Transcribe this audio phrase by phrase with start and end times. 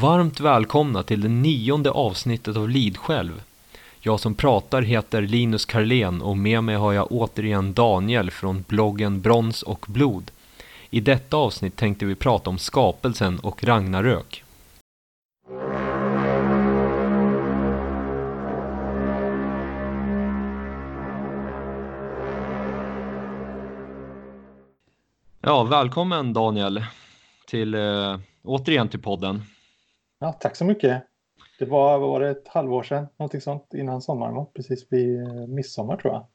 [0.00, 3.42] Varmt välkomna till det nionde avsnittet av Lid själv.
[4.00, 9.20] Jag som pratar heter Linus Karlén och med mig har jag återigen Daniel från bloggen
[9.20, 10.30] Brons och blod.
[10.90, 14.44] I detta avsnitt tänkte vi prata om skapelsen och Ragnarök.
[25.40, 26.84] Ja, välkommen Daniel
[27.46, 29.42] till, eh, återigen till podden.
[30.22, 31.02] Ja, tack så mycket.
[31.58, 35.96] Det var, var det ett halvår sedan, någonting sånt, innan sommaren, precis vid eh, midsommar
[35.96, 36.26] tror jag.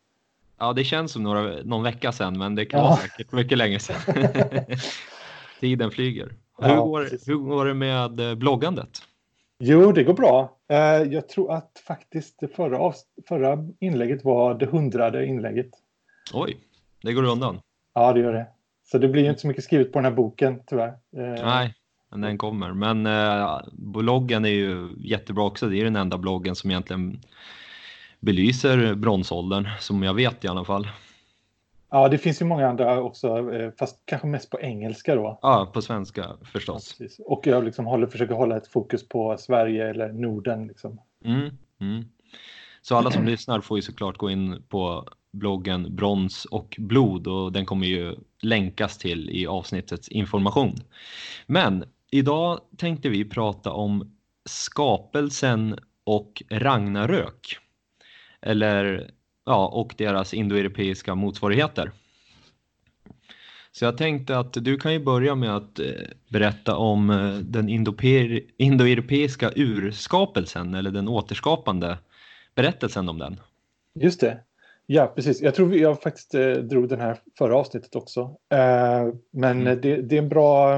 [0.59, 2.85] Ja, det känns som några, någon vecka sedan, men det kan ja.
[2.85, 3.97] vara säkert mycket länge sedan.
[5.59, 6.33] Tiden flyger.
[6.57, 8.89] Hur, ja, går, hur går det med eh, bloggandet?
[9.59, 10.57] Jo, det går bra.
[11.09, 12.93] Jag tror att faktiskt det förra,
[13.27, 15.69] förra inlägget var det hundrade inlägget.
[16.33, 16.57] Oj,
[17.01, 17.59] det går undan.
[17.93, 18.47] Ja, det gör det.
[18.91, 20.93] Så det blir inte så mycket skrivet på den här boken tyvärr.
[21.11, 21.73] Nej,
[22.15, 22.73] men den kommer.
[22.73, 25.67] Men eh, bloggen är ju jättebra också.
[25.67, 27.19] Det är den enda bloggen som egentligen
[28.19, 30.87] belyser bronsåldern, som jag vet i alla fall.
[31.89, 35.39] Ja, det finns ju många andra också, eh, fast kanske mest på engelska då.
[35.41, 36.95] Ja, på svenska förstås.
[36.99, 40.67] Ja, och jag liksom håller, försöker hålla ett fokus på Sverige eller Norden.
[40.67, 40.99] Liksom.
[41.25, 41.49] Mm,
[41.81, 42.05] mm.
[42.81, 47.51] Så alla som lyssnar får ju såklart gå in på bloggen Brons och blod och
[47.51, 50.75] den kommer ju länkas till i avsnittets information.
[51.47, 57.57] Men idag tänkte vi prata om skapelsen och Ragnarök.
[58.41, 59.11] Eller
[59.45, 61.91] ja, och deras indoeuropeiska motsvarigheter.
[63.71, 65.85] Så jag tänkte att du kan ju börja med att eh,
[66.27, 67.69] berätta om eh, den
[68.57, 71.97] indoeuropeiska urskapelsen eller den återskapande
[72.55, 73.39] berättelsen om den.
[73.99, 74.39] Just det.
[74.85, 75.41] Ja, precis.
[75.41, 78.21] Jag tror jag faktiskt eh, drog den här förra avsnittet också.
[78.49, 79.81] Eh, men mm.
[79.81, 80.77] det, det, är en bra,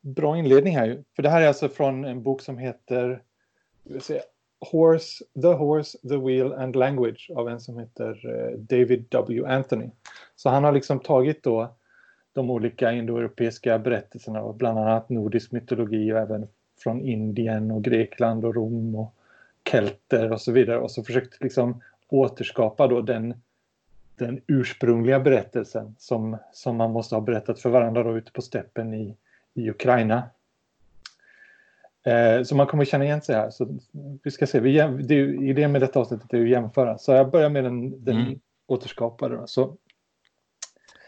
[0.00, 1.04] bra inledning här.
[1.16, 3.22] För det här är alltså från en bok som heter
[4.60, 9.46] Horse, The Horse, The Wheel and Language av en som heter eh, David W.
[9.46, 9.90] Anthony.
[10.36, 11.74] Så han har liksom tagit då
[12.32, 16.48] de olika indoeuropeiska berättelserna, bland annat nordisk mytologi och även
[16.78, 19.14] från Indien och Grekland och Rom och
[19.70, 23.34] kelter och så vidare och så försökt liksom återskapa då den,
[24.16, 28.94] den ursprungliga berättelsen som, som man måste ha berättat för varandra då ute på steppen
[28.94, 29.16] i,
[29.54, 30.30] i Ukraina.
[32.06, 33.50] Eh, så man kommer känna igen sig här.
[33.50, 33.78] Så
[34.22, 34.72] vi ska se, vi,
[35.02, 36.98] det är, idén med detta avsnittet är att jämföra.
[36.98, 38.40] Så jag börjar med den, den mm.
[38.66, 39.36] återskapade.
[39.36, 39.46] Då.
[39.46, 39.76] Så,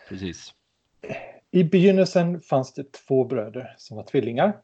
[0.08, 0.54] Precis.
[1.50, 4.56] I begynnelsen fanns det två bröder som var tvillingar.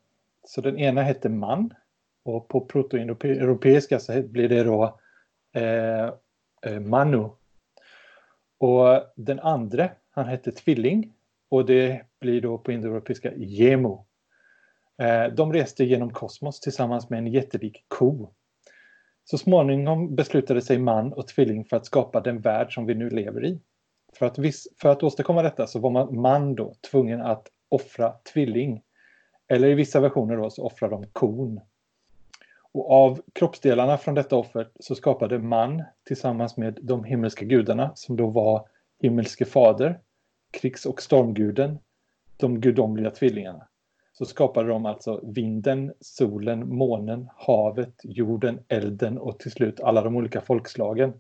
[0.47, 1.75] Så den ena hette man
[2.23, 5.01] och på protoeuropeiska så blir det då
[5.53, 6.11] eh,
[6.63, 7.29] Eh, Manu.
[8.59, 11.13] Och den andra, han hette Tvilling
[11.49, 14.07] och det blir då på indoeuropeiska Jemo.
[15.03, 18.33] Eh, de reste genom kosmos tillsammans med en jättelik ko.
[19.25, 23.11] Så småningom beslutade sig man och tvilling för att skapa den värld som vi nu
[23.11, 23.61] lever i.
[24.19, 28.13] För att, viss, för att åstadkomma detta så var man, man då tvungen att offra
[28.33, 28.83] tvilling.
[29.49, 31.61] Eller i vissa versioner då så offrar de kon.
[32.73, 38.17] Och av kroppsdelarna från detta offer så skapade man tillsammans med de himmelska gudarna som
[38.17, 38.69] då var
[39.03, 40.01] himmelske fader,
[40.51, 41.79] krigs och stormguden,
[42.37, 43.69] de gudomliga tvillingarna.
[44.13, 50.17] Så skapade de alltså vinden, solen, månen, havet, jorden, elden och till slut alla de
[50.17, 51.13] olika folkslagen.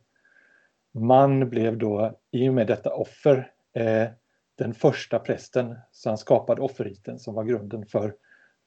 [0.93, 4.09] Man blev då i och med detta offer eh,
[4.55, 8.15] den första prästen, så han skapade offerriten som var grunden för,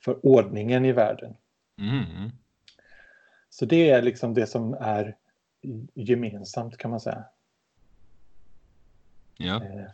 [0.03, 1.35] för ordningen i världen.
[1.77, 2.31] Mm.
[3.49, 5.15] Så det är liksom det som är
[5.93, 7.23] gemensamt kan man säga.
[9.37, 9.63] Ja.
[9.63, 9.85] Eh.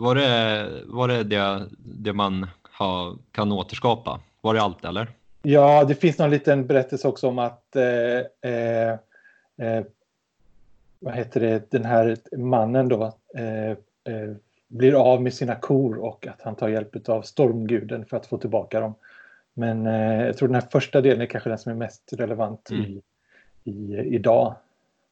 [0.00, 4.20] Var det var det, det, det man har, kan återskapa?
[4.40, 5.08] Var det allt eller?
[5.42, 8.90] Ja, det finns någon liten berättelse också om att eh, eh,
[9.58, 9.84] eh
[10.98, 13.02] vad heter det, den här mannen då
[13.36, 14.34] eh, eh,
[14.68, 18.38] blir av med sina kor och att han tar hjälp av stormguden för att få
[18.38, 18.94] tillbaka dem.
[19.54, 22.70] Men eh, jag tror den här första delen är kanske den som är mest relevant
[22.70, 22.84] mm.
[22.84, 23.02] i,
[23.64, 24.54] i, idag.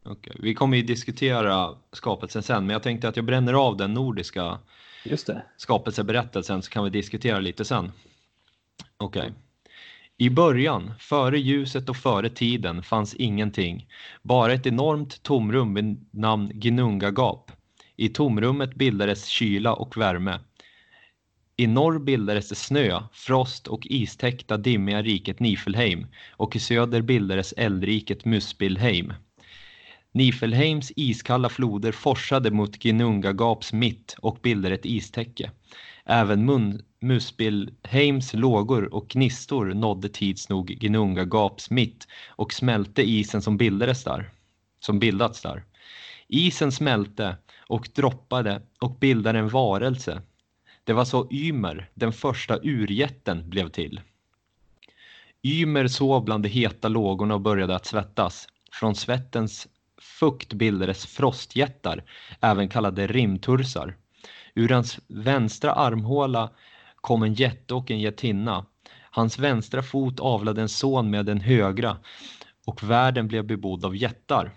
[0.05, 0.37] Okay.
[0.39, 4.59] Vi kommer ju diskutera skapelsen sen, men jag tänkte att jag bränner av den nordiska
[5.05, 5.43] Just det.
[5.57, 7.93] skapelseberättelsen så kan vi diskutera lite sen.
[8.97, 9.21] Okej.
[9.21, 9.33] Okay.
[10.21, 13.87] I början, före ljuset och före tiden, fanns ingenting.
[14.23, 17.53] Bara ett enormt tomrum vid namn Ginungagap.
[17.97, 20.41] I tomrummet bildades kyla och värme.
[21.57, 27.53] I norr bildades det snö, frost och istäckta dimmiga riket Nifelheim och i söder bildades
[27.53, 29.13] eldriket Muspelheim.
[30.19, 35.51] Nifelheims iskalla floder forsade mot Ginungagaps mitt och bildade ett istäcke.
[36.05, 43.57] Även mun Muspelheims lågor och gnistor nådde tids nog Ginungagaps mitt och smälte isen som
[43.57, 44.31] bildades där.
[44.81, 45.65] Som bildats där.
[46.29, 47.37] Isen smälte
[47.69, 50.23] och droppade och bildade en varelse.
[50.85, 54.01] Det var så Ymer, den första urjätten, blev till.
[55.43, 58.49] Ymer sov bland de heta lågorna och började att svettas.
[58.73, 59.69] Från svettens
[60.01, 62.05] fukt bildades frostjättar,
[62.41, 63.97] även kallade rimtursar.
[64.55, 66.51] Ur hans vänstra armhåla
[66.97, 68.67] kom en jätte och en jättinna.
[69.11, 71.97] Hans vänstra fot avlade en son med den högra
[72.67, 74.51] och världen blev bebodd av jättar.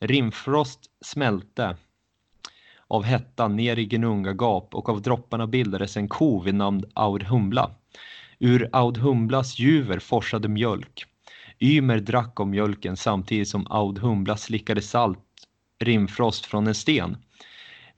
[0.00, 1.76] Rimfrost smälte
[2.88, 7.70] av hettan ner i Gnunga gap och av dropparna bildades en ko vid namn Audhumla.
[8.38, 11.04] Ur Audhumlas juver forsade mjölk.
[11.60, 15.18] Ymer drack av mjölken samtidigt som Aud Humbla slickade salt
[15.78, 17.16] rimfrost från en sten.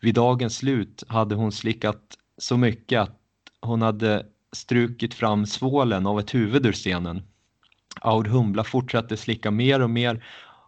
[0.00, 2.02] Vid dagens slut hade hon slickat
[2.38, 3.20] så mycket att
[3.60, 7.22] hon hade strukit fram svålen av ett huvud ur stenen.
[8.00, 10.24] Aud Humbla fortsatte slicka mer och mer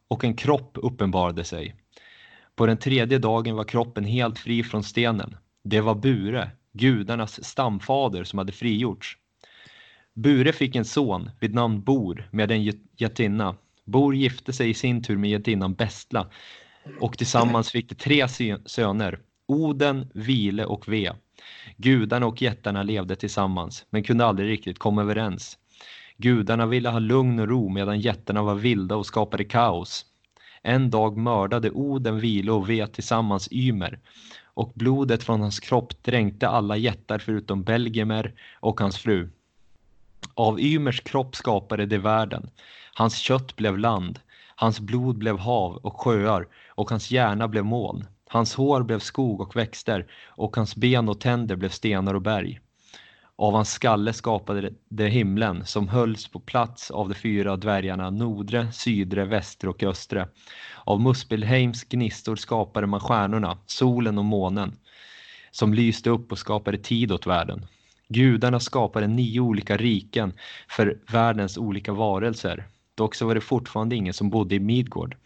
[0.09, 1.75] och en kropp uppenbarade sig.
[2.55, 5.37] På den tredje dagen var kroppen helt fri från stenen.
[5.65, 9.19] Det var Bure, gudarnas stamfader, som hade frigjorts.
[10.19, 13.57] Bure fick en son vid namn Bor med en jättinna.
[13.85, 16.29] Bor gifte sig i sin tur med jättinnan Bestla
[17.01, 18.29] och tillsammans fick de tre
[18.67, 21.13] söner, Oden, Vile och Ve.
[21.77, 25.59] Gudarna och jättarna levde tillsammans men kunde aldrig riktigt komma överens.
[26.17, 30.07] Gudarna ville ha lugn och ro medan jättarna var vilda och skapade kaos.
[30.63, 33.99] En dag mördade Oden, Vile och Ve tillsammans Ymer
[34.45, 39.29] och blodet från hans kropp dränkte alla jättar förutom Belgemer och hans fru.
[40.35, 42.51] Av Ymers kropp skapade de världen.
[42.95, 44.21] Hans kött blev land,
[44.57, 48.07] hans blod blev hav och sjöar och hans hjärna blev moln.
[48.29, 52.61] Hans hår blev skog och växter och hans ben och tänder blev stenar och berg.
[53.37, 58.73] Av hans skalle skapade det himlen som hölls på plats av de fyra dvärgarna Nordre,
[58.73, 60.29] Sydre, Västre och Östre.
[60.85, 64.77] Av Muspelheims gnistor skapade man stjärnorna, solen och månen
[65.51, 67.67] som lyste upp och skapade tid åt världen.
[68.09, 70.33] Gudarna skapade nio olika riken
[70.69, 72.67] för världens olika varelser.
[72.95, 75.17] Dock så var det fortfarande ingen som bodde i Midgård.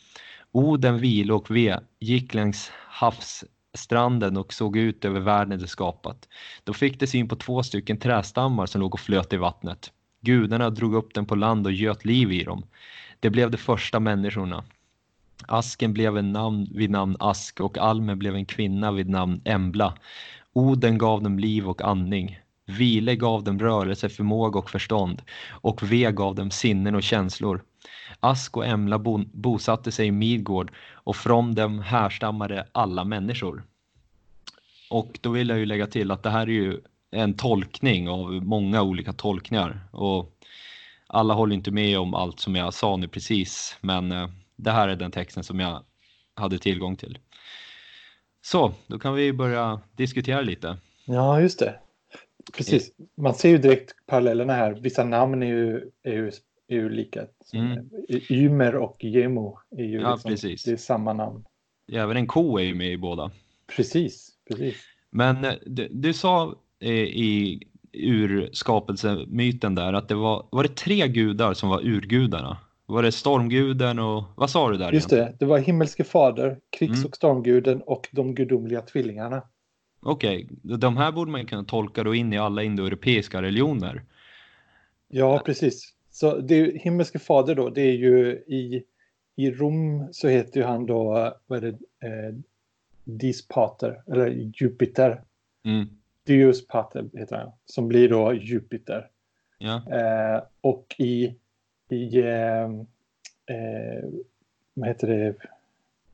[0.52, 6.29] Oden, Vile och Ve gick längs havsstranden och såg ut över världen de skapat.
[6.64, 9.93] Då fick de syn på två stycken trästammar som låg och flöt i vattnet.
[10.20, 12.64] Gudarna drog upp dem på land och göt liv i dem.
[13.20, 14.64] Det blev de första människorna.
[15.49, 19.94] Asken blev en namn vid namn Ask och Almen blev en kvinna vid namn Embla.
[20.52, 22.38] Oden gav dem liv och andning.
[22.66, 27.62] Vile gav dem rörelse, förmåga och förstånd och Ve gav dem sinnen och känslor.
[28.20, 33.64] Ask och Emla bo bosatte sig i Midgård och från dem härstammade alla människor.
[34.90, 36.80] Och då vill jag ju lägga till att det här är ju
[37.10, 40.38] en tolkning av många olika tolkningar och
[41.06, 44.88] alla håller inte med om allt som jag sa nu precis men eh, det här
[44.88, 45.84] är den texten som jag
[46.34, 47.18] hade tillgång till.
[48.42, 50.76] Så, då kan vi börja diskutera lite.
[51.04, 51.80] Ja, just det.
[52.56, 54.72] Precis, man ser ju direkt parallellerna här.
[54.72, 56.30] Vissa namn är ju, är ju,
[56.68, 57.26] är ju lika.
[57.52, 57.90] Mm.
[58.30, 60.64] Ymer och Gemo är ju ja, liksom, precis.
[60.64, 61.44] det är samma namn.
[61.92, 63.30] Även en ko är ju med i båda.
[63.76, 64.76] Precis, precis.
[65.10, 67.62] Men eh, du, du sa eh, i
[67.92, 72.58] urskapelsemyten där att det var, var det tre gudar som var urgudarna?
[72.86, 74.93] Var det stormguden och vad sa du där?
[74.93, 75.24] Just igen?
[75.24, 77.06] det, det var himmelske fader, krigs mm.
[77.06, 79.43] och stormguden och de gudomliga tvillingarna.
[80.04, 80.76] Okej, okay.
[80.76, 84.02] de här borde man kunna tolka då in i alla indoeuropeiska religioner.
[85.08, 85.94] Ja, precis.
[86.10, 88.84] Så det himmelske fader då, det är ju i,
[89.36, 92.34] i Rom så heter ju han då, vad är det, eh,
[93.04, 95.22] Dis Pater, eller Jupiter.
[95.64, 95.88] Mm.
[96.24, 99.08] Deus Pater heter han, som blir då Jupiter.
[99.58, 99.82] Ja.
[99.90, 101.36] Eh, och i,
[101.88, 102.64] i eh,
[103.46, 104.08] eh,
[104.74, 105.34] vad heter det?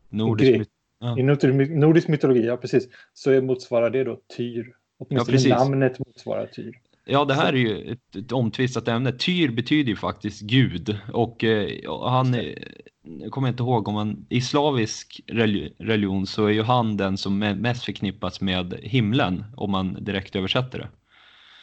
[0.09, 1.19] Nordisk Ja.
[1.19, 4.75] I nordisk mytologi, ja precis, så motsvarar det då Tyr.
[4.99, 6.73] Åtminstone ja, namnet motsvarar Tyr.
[7.05, 9.13] Ja, det här är ju ett, ett omtvistat ämne.
[9.13, 11.71] Tyr betyder ju faktiskt Gud och eh,
[12.11, 12.37] han,
[13.03, 15.21] jag kommer inte ihåg om man, i slavisk
[15.79, 20.79] religion så är ju han den som mest förknippas med himlen om man direkt översätter
[20.79, 20.89] det.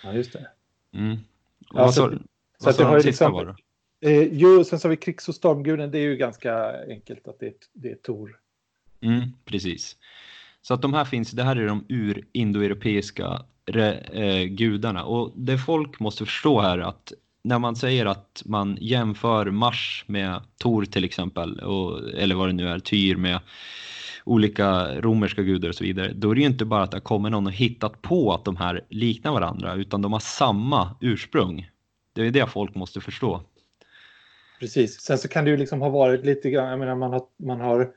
[0.03, 0.47] Ja, just det.
[0.93, 1.17] Mm.
[1.59, 2.11] Ja, vad sa,
[2.59, 3.55] så att det har liksom,
[4.01, 7.39] eh, jo, sen så har vi krigs och stormguden, det är ju ganska enkelt att
[7.39, 8.39] det är, det är Tor.
[9.05, 9.95] Mm, precis.
[10.61, 13.41] Så att de här finns, det här är de urindoeuropeiska
[14.13, 15.03] eh, gudarna.
[15.03, 20.41] Och det folk måste förstå här att när man säger att man jämför Mars med
[20.57, 23.39] Tor till exempel, och, eller vad det nu är, Tyr med
[24.23, 27.01] olika romerska gudar och så vidare, då är det ju inte bara att det har
[27.01, 31.69] kommit någon och hittat på att de här liknar varandra, utan de har samma ursprung.
[32.13, 33.41] Det är det folk måste förstå.
[34.59, 35.01] Precis.
[35.01, 37.61] Sen så kan det ju liksom ha varit lite grann, jag menar man har, man
[37.61, 37.91] har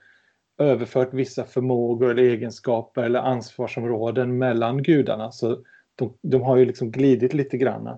[0.58, 5.32] överfört vissa förmågor eller egenskaper eller ansvarsområden mellan gudarna.
[5.32, 5.58] Så
[5.94, 7.88] de, de har ju liksom glidit lite grann.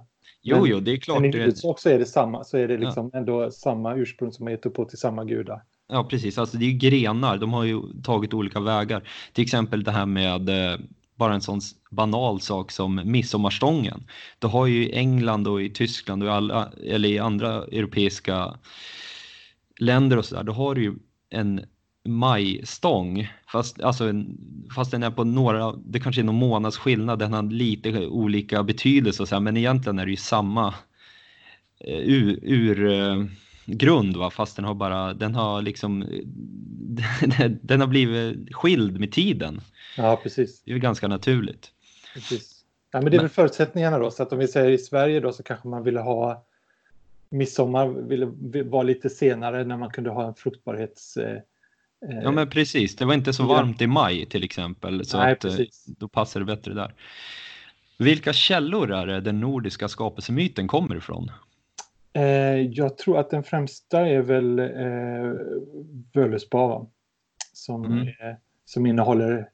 [0.43, 1.21] Jo, jo, det är klart.
[1.21, 3.19] Men i huvudsak så är det samma, så är det liksom ja.
[3.19, 5.63] ändå samma ursprung som har gett upphov till samma gudar.
[5.89, 6.39] Ja, precis.
[6.39, 7.37] Alltså det är ju grenar.
[7.37, 9.09] De har ju tagit olika vägar.
[9.33, 10.81] Till exempel det här med eh,
[11.15, 14.05] bara en sån banal sak som midsommarstången.
[14.39, 18.55] Då har ju i England och i Tyskland och i, alla, eller i andra europeiska
[19.79, 20.95] länder och sådär, då har du ju
[21.31, 21.61] en
[22.05, 23.29] majstång.
[23.47, 24.13] Fast, alltså,
[24.75, 28.63] fast den är på några, det kanske är någon månads skillnad, den har lite olika
[28.63, 30.75] betydelse och så här, men egentligen är det ju samma
[31.81, 33.25] eh, ur, ur eh,
[33.67, 34.31] grund va?
[34.31, 36.01] fast den har bara, den har liksom,
[37.63, 39.61] den har blivit skild med tiden.
[39.97, 40.63] Ja, precis.
[40.65, 41.73] Det är ganska naturligt.
[42.15, 42.57] Precis.
[42.93, 45.33] Ja, men det är väl förutsättningarna då, så att om vi säger i Sverige då
[45.33, 46.45] så kanske man ville ha
[47.31, 48.27] midsommar ville
[48.65, 51.19] vara lite senare när man kunde ha en fruktbarhets...
[52.09, 55.33] Eh, ja men precis, det var inte så varmt i maj till exempel så Nej,
[55.33, 55.85] att, eh, precis.
[55.87, 56.95] då passar det bättre där.
[57.99, 61.31] Vilka källor är det den nordiska skapelsemyten kommer ifrån?
[62.13, 62.23] Eh,
[62.61, 64.67] jag tror att den främsta är väl eh,
[66.13, 66.87] Völuspava
[67.53, 68.09] som, mm.
[68.65, 69.49] som innehåller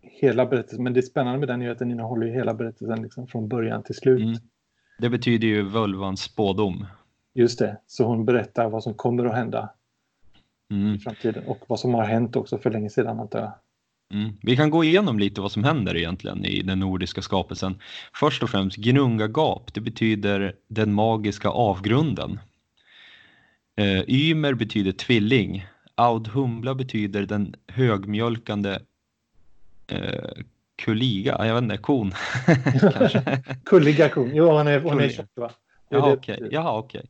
[0.00, 0.84] hela berättelsen.
[0.84, 3.94] Men det spännande med den är att den innehåller hela berättelsen liksom från början till
[3.94, 4.20] slut.
[4.20, 4.38] Mm.
[4.98, 6.86] Det betyder ju völvans spådom.
[7.34, 9.70] Just det, så hon berättar vad som kommer att hända
[10.70, 10.94] mm.
[10.94, 13.52] i framtiden och vad som har hänt också för länge sedan antar jag.
[14.14, 14.32] Mm.
[14.42, 17.78] Vi kan gå igenom lite vad som händer egentligen i den nordiska skapelsen.
[18.14, 22.40] Först och främst Gnungagap, det betyder den magiska avgrunden.
[23.76, 25.66] Eh, Ymer betyder tvilling.
[25.94, 28.78] Audhumla betyder den högmjölkande
[29.86, 30.30] eh,
[30.76, 32.12] kulliga, jag vet inte, kon
[32.92, 33.42] kanske.
[33.64, 35.50] Kulliga kon, jo hon är, hon är tjock va?
[35.88, 36.36] Jaha okej.
[36.36, 36.48] Okay.
[36.52, 37.02] Jaha, okay.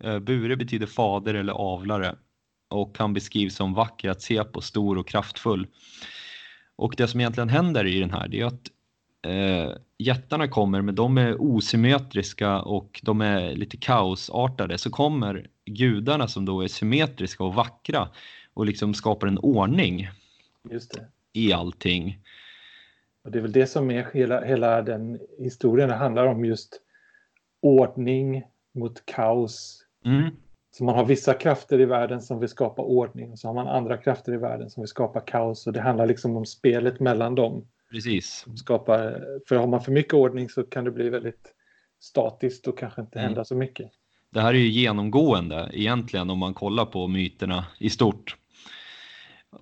[0.00, 2.14] Eh, Bure betyder fader eller avlare
[2.74, 5.66] och han beskrivs som vacker att se på, stor och kraftfull.
[6.76, 8.70] Och det som egentligen händer i den här det är att
[9.22, 14.78] eh, jättarna kommer men de är osymmetriska och de är lite kaosartade.
[14.78, 18.08] Så kommer gudarna som då är symmetriska och vackra
[18.54, 20.08] och liksom skapar en ordning
[21.32, 22.20] i allting.
[23.24, 25.88] Och det är väl det som är hela, hela den historien.
[25.88, 26.80] Det handlar om just
[27.60, 28.42] ordning
[28.74, 29.84] mot kaos.
[30.04, 30.30] Mm.
[30.74, 33.68] Så man har vissa krafter i världen som vill skapa ordning och så har man
[33.68, 37.34] andra krafter i världen som vill skapa kaos och det handlar liksom om spelet mellan
[37.34, 37.66] dem.
[37.90, 38.46] Precis.
[38.56, 39.12] Skapa,
[39.48, 41.54] för har man för mycket ordning så kan det bli väldigt
[42.00, 43.28] statiskt och kanske inte mm.
[43.28, 43.90] hända så mycket.
[44.30, 48.36] Det här är ju genomgående egentligen om man kollar på myterna i stort.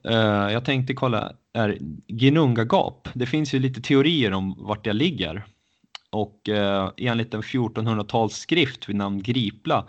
[0.09, 5.45] Uh, jag tänkte kolla, är Ginungagap, det finns ju lite teorier om vart det ligger.
[6.11, 9.88] Och uh, enligt en 1400-talsskrift vid namn Gripla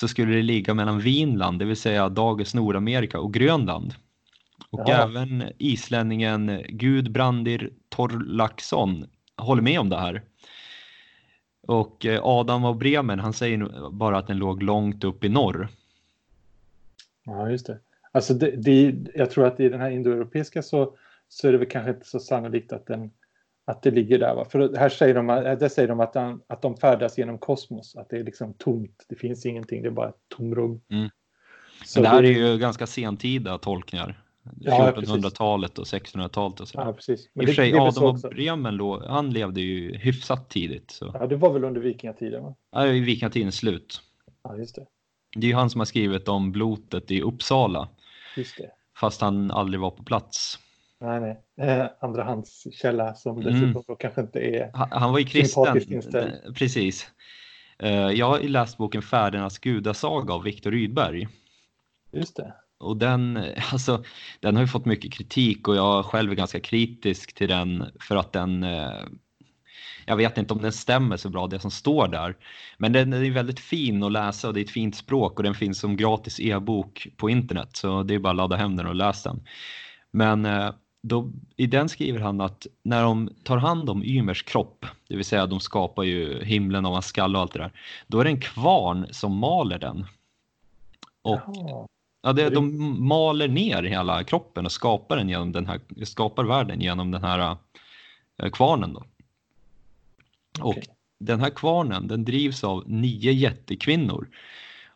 [0.00, 3.94] så skulle det ligga mellan Vinland, det vill säga dagens Nordamerika och Grönland.
[4.70, 5.02] Och ja.
[5.02, 10.22] även islänningen Gudbrandir Torlaksson håller med om det här.
[11.62, 15.68] Och eh, Adam av Bremen, han säger bara att den låg långt upp i norr.
[17.24, 17.78] Ja, just det.
[18.12, 20.94] Alltså det, det, jag tror att i den här indoeuropeiska så,
[21.28, 23.10] så är det väl kanske inte så sannolikt att, den,
[23.64, 24.34] att det ligger där.
[24.34, 24.44] Va?
[24.44, 28.08] För här säger de, där säger de att, den, att de färdas genom kosmos, att
[28.08, 30.80] det är liksom tomt, det finns ingenting, det är bara ett tomrum.
[30.90, 31.08] Mm.
[31.84, 34.22] Så det här det, är ju ganska sentida tolkningar.
[34.60, 36.78] Ja, 1400-talet och 1600-talet och så.
[36.78, 37.30] Ja, precis.
[37.32, 40.90] Men I och för sig, Adam av Bremen, han levde ju hyfsat tidigt.
[40.90, 41.10] Så.
[41.14, 42.42] Ja, det var väl under vikingatiden?
[42.42, 42.54] Va?
[42.72, 44.02] Ja, i vikingatidens slut.
[44.42, 44.86] Ja, just det.
[45.36, 47.88] Det är ju han som har skrivit om blotet i Uppsala.
[48.36, 48.70] Just det.
[48.96, 50.58] Fast han aldrig var på plats.
[51.00, 51.68] Nej, nej.
[51.68, 53.44] Eh, andrahandskälla som mm.
[53.44, 53.96] dessutom mm.
[53.98, 56.32] kanske inte är Han, han var ju kristen.
[56.54, 57.10] Precis.
[57.78, 61.28] Eh, jag har läst boken Färdernas gudasaga av Viktor Rydberg.
[62.12, 62.54] Just det.
[62.78, 64.04] Och den, alltså,
[64.40, 68.16] den har ju fått mycket kritik och jag själv är ganska kritisk till den för
[68.16, 69.04] att den eh,
[70.06, 72.36] jag vet inte om den stämmer så bra det som står där.
[72.78, 75.54] Men den är väldigt fin att läsa och det är ett fint språk och den
[75.54, 77.68] finns som gratis e-bok på internet.
[77.72, 79.44] Så det är bara att ladda hem den och läsa den.
[80.10, 84.86] Men eh, då, i den skriver han att när de tar hand om Ymers kropp,
[85.08, 87.72] det vill säga de skapar ju himlen av hans skalle och allt det där,
[88.06, 90.06] då är det en kvarn som maler den.
[91.22, 91.40] Och
[92.22, 96.80] ja, det, de maler ner hela kroppen och skapar, den genom den här, skapar världen
[96.80, 97.56] genom den här
[98.42, 98.92] eh, kvarnen.
[98.92, 99.04] Då.
[100.60, 100.78] Och
[101.20, 104.28] den här kvarnen den drivs av nio jättekvinnor.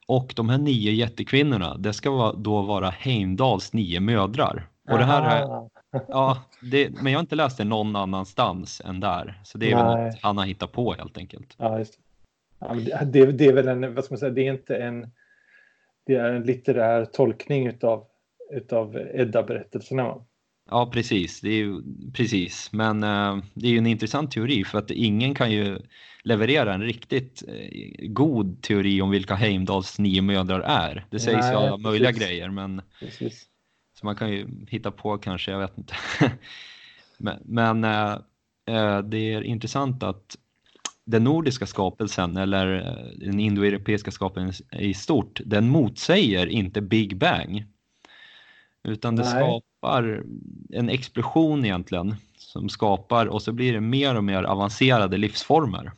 [0.07, 4.69] Och de här nio jättekvinnorna, det ska då vara Heimdals nio mödrar.
[4.91, 5.47] Och det här,
[6.09, 9.41] ja, det, men jag har inte läst det någon annanstans än där.
[9.45, 9.85] Så det är Nej.
[9.85, 11.55] väl något han har hittat på helt enkelt.
[11.59, 12.01] Ja, just det.
[12.59, 15.11] Ja, det, det, är väl en, vad ska man säga, det är inte en,
[16.07, 18.05] det är en litterär tolkning utav,
[18.53, 20.25] utav Edda-berättelserna.
[20.71, 21.41] Ja, precis.
[21.41, 21.83] Det är ju,
[22.13, 22.73] precis.
[22.73, 25.79] Men uh, det är ju en intressant teori för att ingen kan ju
[26.23, 31.07] leverera en riktigt uh, god teori om vilka Heimdals nio mödrar är.
[31.11, 33.49] Det sägs ju alla möjliga grejer, men precis.
[34.05, 35.95] Så man kan ju hitta på kanske, jag vet inte.
[37.19, 40.37] men, men uh, det är intressant att
[41.05, 42.67] den nordiska skapelsen eller
[43.17, 47.65] den indoeuropeiska skapelsen i stort, den motsäger inte Big Bang.
[48.83, 49.33] Utan det Nej.
[49.33, 50.23] skapar
[50.71, 55.93] en explosion egentligen som skapar och så blir det mer och mer avancerade livsformer.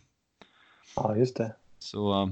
[0.96, 1.54] Ja, just det.
[1.78, 2.30] Så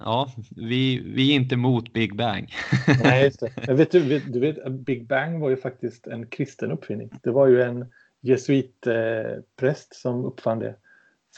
[0.00, 2.52] ja, vi, vi är inte emot Big Bang.
[3.02, 3.74] Nej, just det.
[3.74, 7.10] Vet du, vet, du vet, Big Bang var ju faktiskt en kristen uppfinning.
[7.22, 7.86] Det var ju en
[8.20, 10.76] jesuitpräst som uppfann det.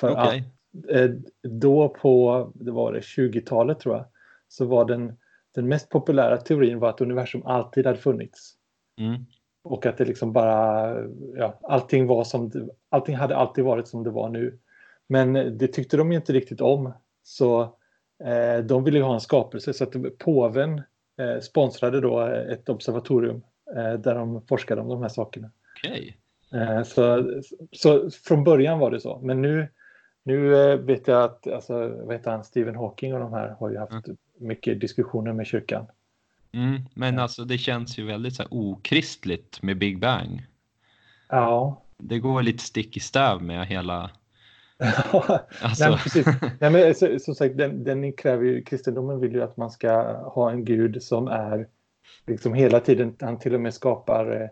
[0.00, 0.38] För okay.
[0.38, 1.10] att eh,
[1.42, 4.04] då på, det var det 20-talet tror jag,
[4.48, 5.16] så var den
[5.54, 8.54] den mest populära teorin var att universum alltid hade funnits.
[9.00, 9.26] Mm.
[9.64, 10.94] Och att det liksom bara,
[11.36, 14.58] ja, allting var som, allting hade alltid varit som det var nu.
[15.08, 16.92] Men det tyckte de inte riktigt om.
[17.22, 17.76] Så
[18.64, 20.82] de ville ha en skapelse så att påven
[21.18, 23.42] eh, sponsrade då ett observatorium
[23.76, 25.50] eh, där de forskade om de här sakerna.
[25.78, 26.14] Okay.
[26.52, 27.32] Eh, så,
[27.72, 29.20] så från början var det så.
[29.22, 29.68] Men nu,
[30.22, 33.70] nu eh, vet jag att alltså, vad heter han, Stephen Hawking och de här har
[33.70, 35.86] ju haft mm mycket diskussioner med kyrkan.
[36.52, 40.46] Mm, men alltså det känns ju väldigt så här, okristligt med Big Bang.
[41.28, 41.82] Ja.
[41.98, 44.10] Det går lite stick i stäv med hela...
[45.62, 45.88] alltså.
[45.88, 46.26] Nej, precis.
[46.60, 49.90] Nej, men, så, som sagt, den, den kräver ju, kristendomen vill ju att man ska
[50.12, 51.68] ha en gud som är
[52.26, 54.48] liksom hela tiden, han till och med skapar eh,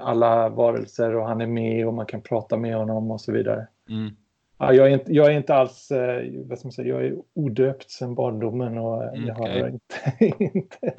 [0.00, 3.66] alla varelser och han är med och man kan prata med honom och så vidare.
[3.88, 4.16] Mm.
[4.58, 7.16] Ja, jag, är inte, jag är inte alls, eh, vad ska man säga, jag är
[7.34, 9.26] odöpt sedan barndomen och okay.
[9.26, 10.34] jag har inte...
[10.54, 10.94] inte...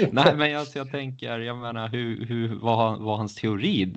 [0.12, 3.94] Nej, men jag, jag tänker, jag menar, hur, hur var, var hans teori?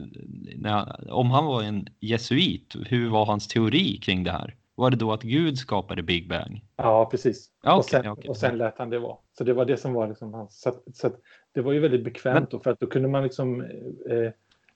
[0.55, 4.55] När, om han var en jesuit, hur var hans teori kring det här?
[4.75, 6.61] Var det då att Gud skapade Big Bang?
[6.75, 7.49] Ja, precis.
[7.63, 8.29] okay, och, sen, okay.
[8.29, 9.17] och sen lät han det vara.
[9.37, 10.61] Så det var det som var liksom hans...
[10.61, 11.09] Så, så
[11.53, 13.61] det var ju väldigt bekvämt men, då, för att då kunde man liksom...
[14.09, 14.31] Eh,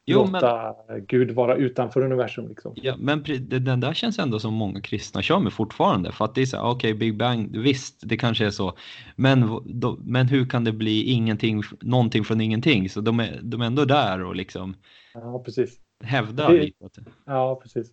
[0.06, 1.06] jo, låta men...
[1.06, 2.48] Gud vara utanför universum.
[2.48, 2.74] Liksom.
[2.76, 6.12] Ja, men den där känns ändå som många kristna kör med fortfarande.
[6.12, 8.78] För att det är så okej, okay, Big Bang, visst, det kanske är så.
[9.16, 12.90] Men, då, men hur kan det bli ingenting, någonting från ingenting?
[12.90, 14.76] Så de är, de är ändå där och liksom
[15.14, 15.80] ja, precis.
[16.04, 16.72] hävdar det.
[17.26, 17.92] Ja, precis.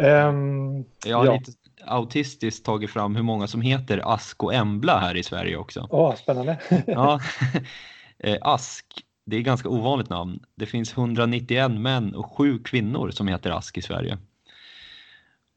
[0.00, 1.32] Um, jag har ja.
[1.32, 1.52] lite
[1.84, 5.86] autistiskt tagit fram hur många som heter Ask och Embla här i Sverige också.
[5.90, 6.58] Åh, oh, spännande.
[6.86, 7.20] ja.
[8.22, 8.86] Eh, Ask
[9.30, 10.40] det är ganska ovanligt namn.
[10.54, 14.18] Det finns 191 män och 7 kvinnor som heter Ask i Sverige.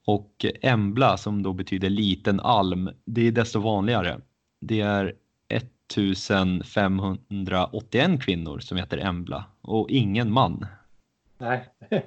[0.05, 4.19] Och Embla som då betyder liten alm, det är desto vanligare.
[4.59, 5.13] Det är
[5.47, 10.65] 1581 kvinnor som heter Embla och ingen man.
[11.37, 12.01] Nej, men,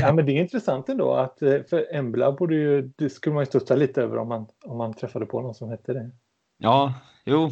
[0.00, 3.42] ja, men det är intressant ändå att eh, för Embla borde ju, det skulle man
[3.42, 6.10] ju studsa lite över om man, om man träffade på någon som hette det.
[6.58, 7.50] Ja, jo,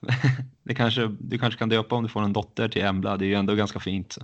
[0.62, 3.28] det kanske, du kanske kan döpa om du får en dotter till Embla, det är
[3.28, 4.12] ju ändå ganska fint.
[4.12, 4.20] Så.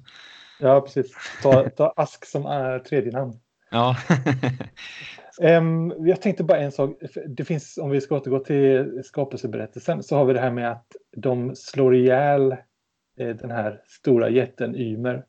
[0.61, 1.13] Ja, precis.
[1.43, 3.33] Ta, ta Ask som är tredje namn.
[3.71, 3.97] Ja.
[5.59, 6.91] um, jag tänkte bara en sak.
[7.27, 10.87] Det finns, om vi ska återgå till skapelseberättelsen, så har vi det här med att
[11.17, 12.53] de slår ihjäl
[13.19, 15.25] eh, den här stora jätten Ymer.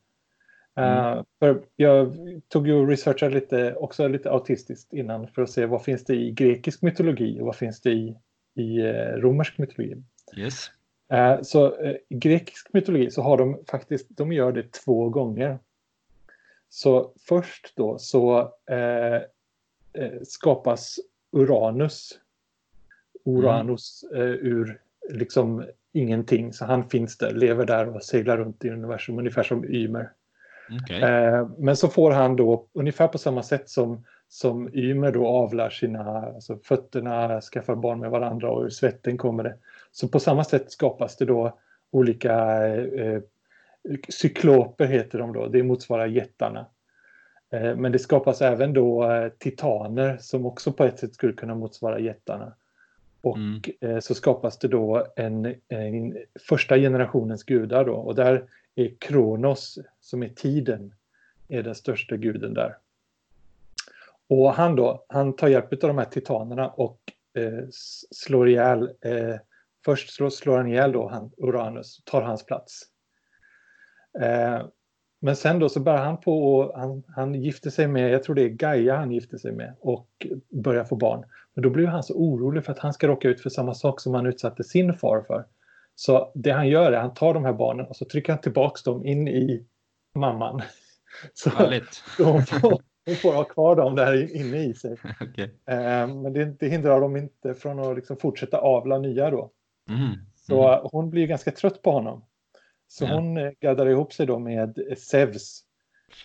[0.77, 1.17] Mm.
[1.17, 2.13] Uh, för jag
[2.47, 6.15] tog ju och researchade lite, också lite autistiskt innan för att se vad finns det
[6.15, 8.17] i grekisk mytologi och vad finns det i,
[8.55, 10.03] i uh, romersk mytologi.
[10.37, 10.71] Yes.
[11.11, 15.59] Eh, så eh, grekisk mytologi så har de faktiskt, de gör det två gånger.
[16.69, 19.21] Så först då så eh,
[20.23, 20.99] skapas
[21.31, 22.19] Uranus.
[23.25, 24.27] Uranus mm.
[24.27, 26.53] ur liksom ingenting.
[26.53, 30.11] Så han finns där, lever där och seglar runt i universum ungefär som Ymer.
[30.83, 31.01] Okay.
[31.57, 36.25] Men så får han då ungefär på samma sätt som, som Ymer då avlar sina,
[36.25, 39.57] alltså fötterna skaffar barn med varandra och ur svetten kommer det.
[39.95, 41.59] Så på samma sätt skapas det då
[41.91, 43.21] olika eh,
[44.09, 46.65] cykloper heter de då, det motsvarar jättarna.
[47.49, 51.55] Eh, men det skapas även då eh, titaner som också på ett sätt skulle kunna
[51.55, 52.53] motsvara jättarna.
[53.21, 53.61] Och mm.
[53.81, 58.43] eh, så skapas det då en, en, första generationens gudar då och där
[58.75, 60.93] är Kronos som är tiden
[61.47, 62.77] är den största guden där.
[64.27, 66.99] Och han då, han tar hjälp av de här titanerna och
[67.33, 67.65] eh,
[68.11, 69.35] slår ihjäl eh,
[69.85, 72.81] Först slår, slår han ihjäl då han, Uranus, tar hans plats
[74.21, 74.65] Eh,
[75.21, 78.35] men sen då så börjar han på och han, han gifter sig med, jag tror
[78.35, 80.07] det är Gaia han gifter sig med och
[80.63, 81.23] börjar få barn.
[81.53, 84.01] Men då blir han så orolig för att han ska råka ut för samma sak
[84.01, 85.45] som han utsatte sin far för.
[85.95, 88.41] Så det han gör är att han tar de här barnen och så trycker han
[88.41, 89.65] tillbaks dem in i
[90.15, 90.61] mamman.
[91.33, 91.49] Så
[92.23, 94.91] hon får, hon får ha kvar dem där inne i sig.
[95.21, 95.45] okay.
[95.45, 99.51] eh, men det, det, hindrar dem inte från att liksom fortsätta avla nya då.
[99.89, 100.15] Mm.
[100.35, 100.89] Så mm.
[100.91, 102.25] hon blir ganska trött på honom.
[102.87, 103.13] Så ja.
[103.13, 105.63] hon eh, gaddar ihop sig då med Zeus.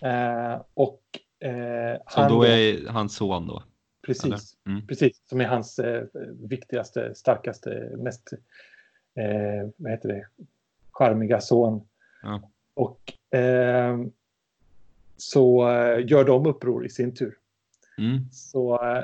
[0.01, 1.01] Eh, och,
[1.39, 3.63] eh, Som då är hans son då?
[4.05, 4.87] Precis, mm.
[4.87, 6.03] precis som är hans eh,
[6.49, 8.33] viktigaste, starkaste, mest
[9.15, 10.27] eh, vad heter det,
[10.91, 11.87] charmiga son.
[12.21, 12.51] Ja.
[12.73, 13.97] Och eh,
[15.17, 17.37] så eh, gör de uppror i sin tur.
[17.97, 18.31] Mm.
[18.31, 19.03] Så eh,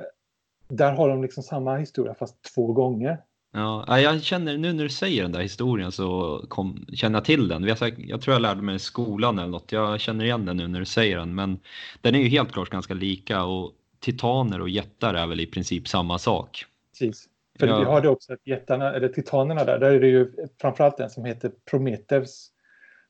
[0.68, 3.22] där har de liksom samma historia fast två gånger.
[3.54, 7.48] Ja, jag känner nu när du säger den där historien så kom, känner jag till
[7.48, 7.64] den.
[7.64, 9.72] Jag, jag tror jag lärde mig i skolan eller något.
[9.72, 11.36] Jag känner igen den nu när du säger den.
[11.36, 11.60] Men
[12.02, 15.88] den är ju helt klart ganska lika och titaner och jättar är väl i princip
[15.88, 16.66] samma sak.
[16.92, 17.26] Precis.
[17.60, 17.80] För ja.
[17.80, 20.32] vi har det också att jättarna, eller titanerna där, där är det ju
[20.62, 22.52] framförallt en som heter Prometheus.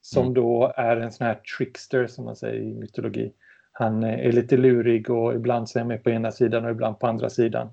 [0.02, 0.34] Som mm.
[0.34, 3.32] då är en sån här trickster som man säger i mytologi.
[3.71, 7.00] Han är lite lurig och ibland så är han med på ena sidan och ibland
[7.00, 7.69] på andra sidan.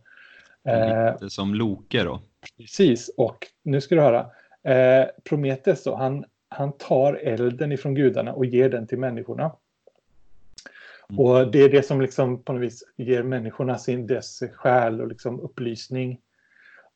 [0.65, 2.21] Lite eh, som Loke då.
[2.57, 4.31] Precis, och nu ska du höra.
[4.63, 9.53] Eh, Prometheus då, han, han tar elden ifrån gudarna och ger den till människorna.
[11.11, 11.21] Mm.
[11.21, 15.09] Och det är det som liksom på något vis ger människorna sin dess själ och
[15.09, 16.21] liksom upplysning.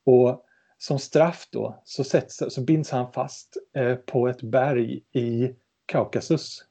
[0.04, 0.44] Och
[0.78, 5.54] som straff då så, sätts, så binds han fast eh, på ett berg i
[5.86, 6.64] Kaukasus.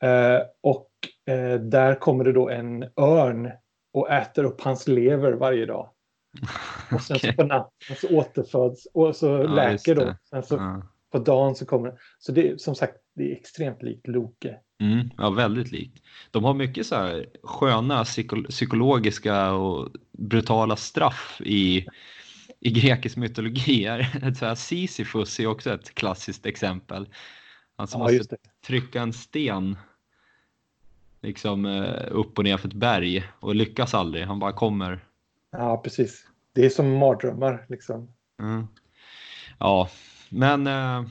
[0.00, 0.90] Eh, och
[1.24, 3.50] eh, där kommer det då en örn
[3.92, 5.90] och äter upp hans lever varje dag.
[6.92, 7.30] Och sen okay.
[7.30, 10.16] så på natten så återföds och så ja, läker då.
[10.30, 10.82] Sen så ja.
[11.12, 11.98] på dagen så kommer det.
[12.18, 14.56] Så det är som sagt, det är extremt likt Loke.
[14.80, 16.02] Mm, ja, väldigt likt.
[16.30, 21.86] De har mycket så här sköna psyko psykologiska och brutala straff i,
[22.60, 23.84] i grekisk mytologi.
[24.38, 27.08] så här, Sisyfos är också ett klassiskt exempel.
[27.76, 28.36] Han som ja, måste
[28.66, 29.76] trycka en sten
[31.22, 34.24] liksom eh, upp och ner för ett berg och lyckas aldrig.
[34.24, 35.04] Han bara kommer
[35.50, 36.24] Ja, precis.
[36.52, 38.12] Det är som mardrömmar liksom.
[38.40, 38.66] Mm.
[39.58, 39.88] Ja,
[40.30, 41.02] men äh,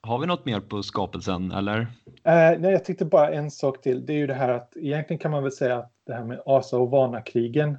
[0.00, 1.80] har vi något mer på skapelsen eller?
[2.24, 4.06] Äh, nej, jag tyckte bara en sak till.
[4.06, 6.42] Det är ju det här att egentligen kan man väl säga att det här med
[6.46, 7.78] Asa och Vanakrigen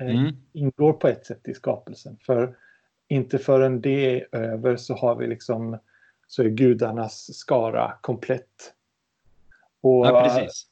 [0.00, 0.36] äh, mm.
[0.52, 2.16] ingår på ett sätt i skapelsen.
[2.20, 2.56] För
[3.08, 5.78] inte förrän det är över så har vi liksom
[6.26, 8.74] så är gudarnas skara komplett.
[9.80, 10.66] Och, ja, precis.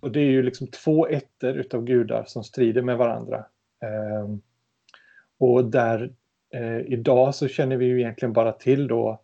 [0.00, 3.44] och det är ju liksom två ätter utav gudar som strider med varandra.
[3.84, 4.40] Ehm,
[5.38, 6.12] och där
[6.54, 9.20] eh, idag så känner vi ju egentligen bara till då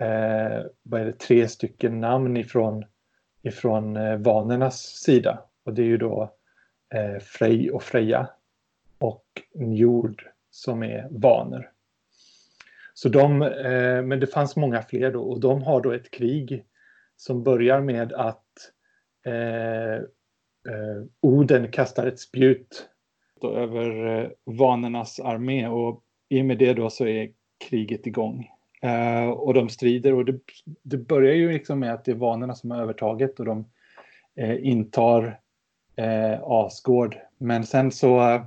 [0.00, 2.84] eh, vad är det, tre stycken namn ifrån,
[3.42, 5.44] ifrån eh, vanernas sida.
[5.64, 6.34] Och det är ju då
[6.94, 8.28] eh, Frej och Freja
[8.98, 11.70] och Njord som är vaner.
[12.94, 16.64] Så de, eh, men det fanns många fler då och de har då ett krig
[17.16, 18.46] som börjar med att
[19.26, 22.89] eh, eh Oden kastar ett spjut
[23.40, 27.30] då över eh, vanernas armé och i och med det då så är
[27.68, 28.48] kriget igång.
[28.82, 30.38] Eh, och de strider och det,
[30.82, 33.64] det, börjar ju liksom med att det är vanerna som har övertaget och de
[34.36, 35.40] eh, intar
[35.96, 37.16] eh, Asgård.
[37.38, 38.40] Men sen så,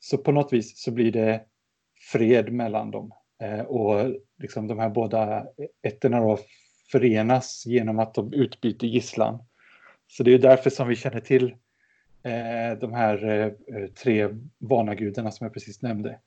[0.00, 1.40] så på något vis så blir det
[2.12, 3.12] fred mellan dem.
[3.42, 5.46] Eh, och liksom de här båda
[5.82, 6.38] ätterna då
[6.92, 9.38] förenas genom att de utbyter gisslan.
[10.06, 11.54] Så det är därför som vi känner till
[12.80, 16.18] de här eh, tre vanagudarna som jag precis nämnde.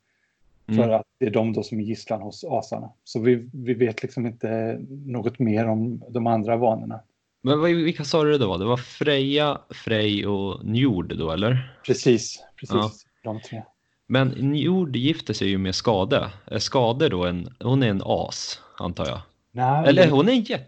[0.68, 0.84] Mm.
[0.84, 2.90] För att det är de då som är gisslan hos asarna.
[3.04, 7.00] Så vi, vi vet liksom inte något mer om de andra vanorna.
[7.42, 8.58] Men vilka sa du det då?
[8.58, 11.78] Det var Freja, Frej och Njord då, eller?
[11.86, 12.76] Precis, precis.
[12.76, 12.92] Ja.
[13.24, 13.64] De tre.
[14.08, 16.32] Men Njord gifter sig ju med Skade.
[16.46, 19.22] Är Skade då en, hon är en as, antar jag?
[19.52, 20.66] Nej, eller hon är en jätte.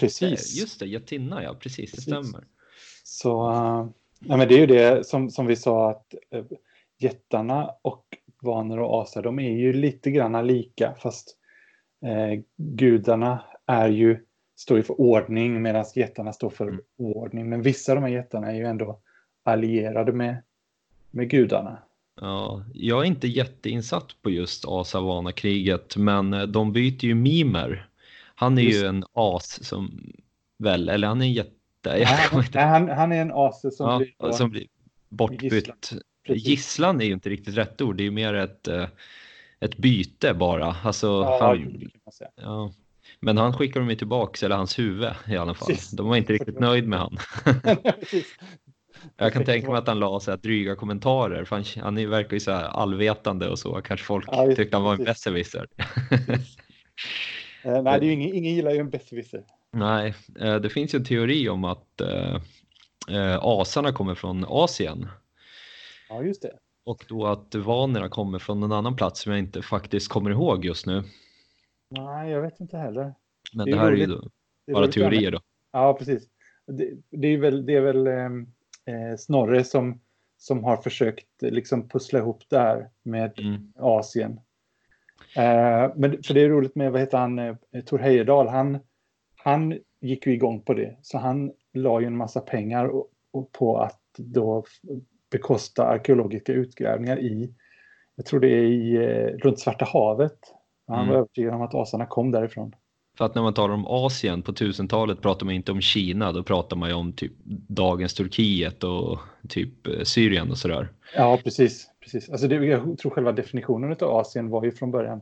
[0.00, 0.60] Precis.
[0.60, 1.54] Just det, jättinna, ja.
[1.54, 2.04] Precis, precis.
[2.04, 2.44] det stämmer.
[3.04, 3.88] Så, uh,
[4.24, 6.44] Ja, men det är ju det som, som vi sa att äh,
[6.98, 8.04] jättarna och
[8.42, 11.36] vanor och asar, de är ju lite grann lika fast
[12.02, 14.24] äh, gudarna är ju,
[14.56, 16.80] står ju för ordning medan jättarna står för mm.
[16.98, 17.48] oordning.
[17.48, 18.98] Men vissa av de här jättarna är ju ändå
[19.42, 20.42] allierade med,
[21.10, 21.78] med gudarna.
[22.20, 27.88] Ja, jag är inte jätteinsatt på just Asa-Vana-kriget, men eh, de byter ju mimer.
[28.34, 28.82] Han är just.
[28.82, 30.12] ju en as som
[30.58, 32.04] väl, eller han är en jätte Nej,
[32.54, 34.66] han, han, är en ase som, ja, blir, som blir
[35.08, 35.52] bortbytt.
[35.52, 36.00] Gisslan.
[36.28, 38.86] Gisslan är ju inte riktigt rätt ord, det är ju mer ett, eh,
[39.60, 40.76] ett byte bara.
[40.84, 41.90] Alltså, ja, han,
[42.36, 42.72] ja.
[43.20, 45.68] Men han skickade de ju tillbaks, eller hans huvud i alla fall.
[45.68, 45.90] Precis.
[45.90, 47.18] De var inte riktigt nöjd med han.
[49.16, 52.32] Jag kan tänka mig att han la så här dryga kommentarer, för han, han verkar
[52.34, 53.82] ju så här allvetande och så.
[53.82, 55.66] Kanske folk Ja, tyckte han var en besserwisser.
[57.64, 59.44] Eh, nej, det är ju ingen, ingen gillar ju en besserwisser.
[59.72, 62.34] Nej, eh, det finns ju en teori om att eh,
[63.10, 65.08] eh, asarna kommer från Asien
[66.08, 66.52] Ja, just det.
[66.84, 70.64] och då att vanerna kommer från en annan plats som jag inte faktiskt kommer ihåg
[70.64, 71.02] just nu.
[71.90, 73.14] Nej, jag vet inte heller.
[73.52, 74.22] Men Det det, är här är ju roligt.
[74.22, 74.28] då
[74.66, 75.40] Det är bara teorier då.
[75.72, 76.28] Ja, precis.
[76.66, 78.46] Det, det är väl, det är väl ehm,
[78.84, 80.00] eh, Snorre som,
[80.38, 83.72] som har försökt liksom pussla ihop det här med Mm.
[83.78, 84.40] Asien.
[85.36, 87.56] Eh, men för det är roligt med, vad heter han,
[87.86, 88.78] Tor Heyerdahl, han,
[89.44, 90.96] han gick ju igång på det.
[91.02, 94.64] Så han la ju en massa pengar och, och på att då
[95.30, 97.54] bekosta arkeologiska utgrävningar i,
[98.16, 100.38] jag tror det är i, eh, runt Svarta havet.
[100.86, 101.16] Han var Mm.
[101.16, 102.74] övertygad om att asarna kom därifrån.
[103.18, 106.42] För att när man talar om Asien på 1000-talet pratar man inte om Kina, då
[106.42, 107.32] pratar man ju om typ
[107.68, 110.88] dagens Turkiet och typ eh, Syrien och sådär.
[111.16, 111.90] Ja, precis.
[112.00, 112.30] precis.
[112.30, 115.20] Alltså det, jag tror själva definitionen av Asien var ju från början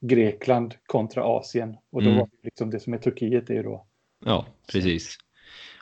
[0.00, 1.76] Grekland kontra Asien.
[1.92, 2.18] Och då Mm.
[2.20, 3.86] var det liksom det som är Turkiet är ju då.
[4.24, 5.18] Ja, precis.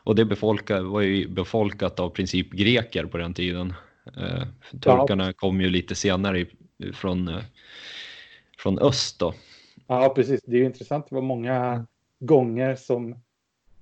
[0.02, 3.74] Och det befolka, var ju befolkat av princip greker på den tiden.
[4.16, 4.42] Eh,
[4.80, 6.46] turkarna kom ju lite senare
[6.94, 7.42] från, eh,
[8.58, 9.34] från öst då.
[9.86, 10.40] Ja, precis.
[10.44, 11.06] Det är ju intressant.
[11.10, 11.86] Var många
[12.20, 13.14] gånger som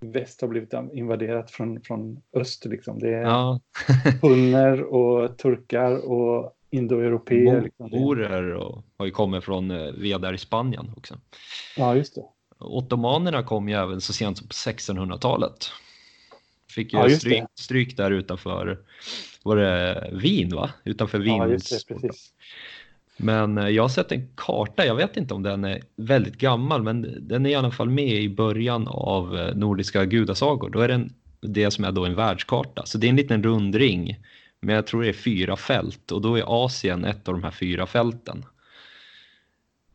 [0.01, 2.65] väst har blivit invaderat från, från öst.
[2.65, 2.99] Liksom.
[2.99, 3.61] Det är Ja,
[4.23, 7.63] hunner och turkar och indoeuropeer.
[7.63, 7.91] Liksom.
[7.91, 11.19] Morer och har ju kommit från eh, via där i Spanien också.
[11.77, 12.25] Ja, just det.
[12.59, 15.71] Ottomanerna kom ju även så sent som på 1600-talet.
[16.71, 18.79] Fick ju Ja, stryk, stryk där utanför,
[19.43, 20.71] var det Wien va?
[20.85, 21.37] Utanför Wien.
[21.37, 21.95] Ja, just det.
[21.95, 22.33] Precis.
[23.17, 26.83] Men eh, jag har sett en karta, jag vet inte om den är väldigt gammal,
[26.83, 30.71] men den är i alla fall med i början av eh, Nordiska gudasagor.
[30.71, 32.87] Då är den det som är då en världskarta.
[32.87, 34.19] Så det är en liten rundring,
[34.67, 37.51] men jag tror det är fyra fält och då är Asien ett av de här
[37.51, 38.45] fyra fälten.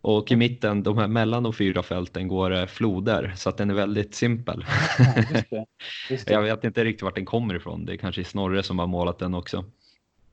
[0.02, 3.70] Och i mitten, de här mellan de fyra fälten går det floder, så att den
[3.70, 4.66] är väldigt simpel.
[4.98, 5.66] Ja, just det.
[6.10, 6.34] Just det.
[6.34, 9.20] Jag vet inte riktigt vart den kommer ifrån, det är kanske Snorre som har målat
[9.20, 9.66] den också.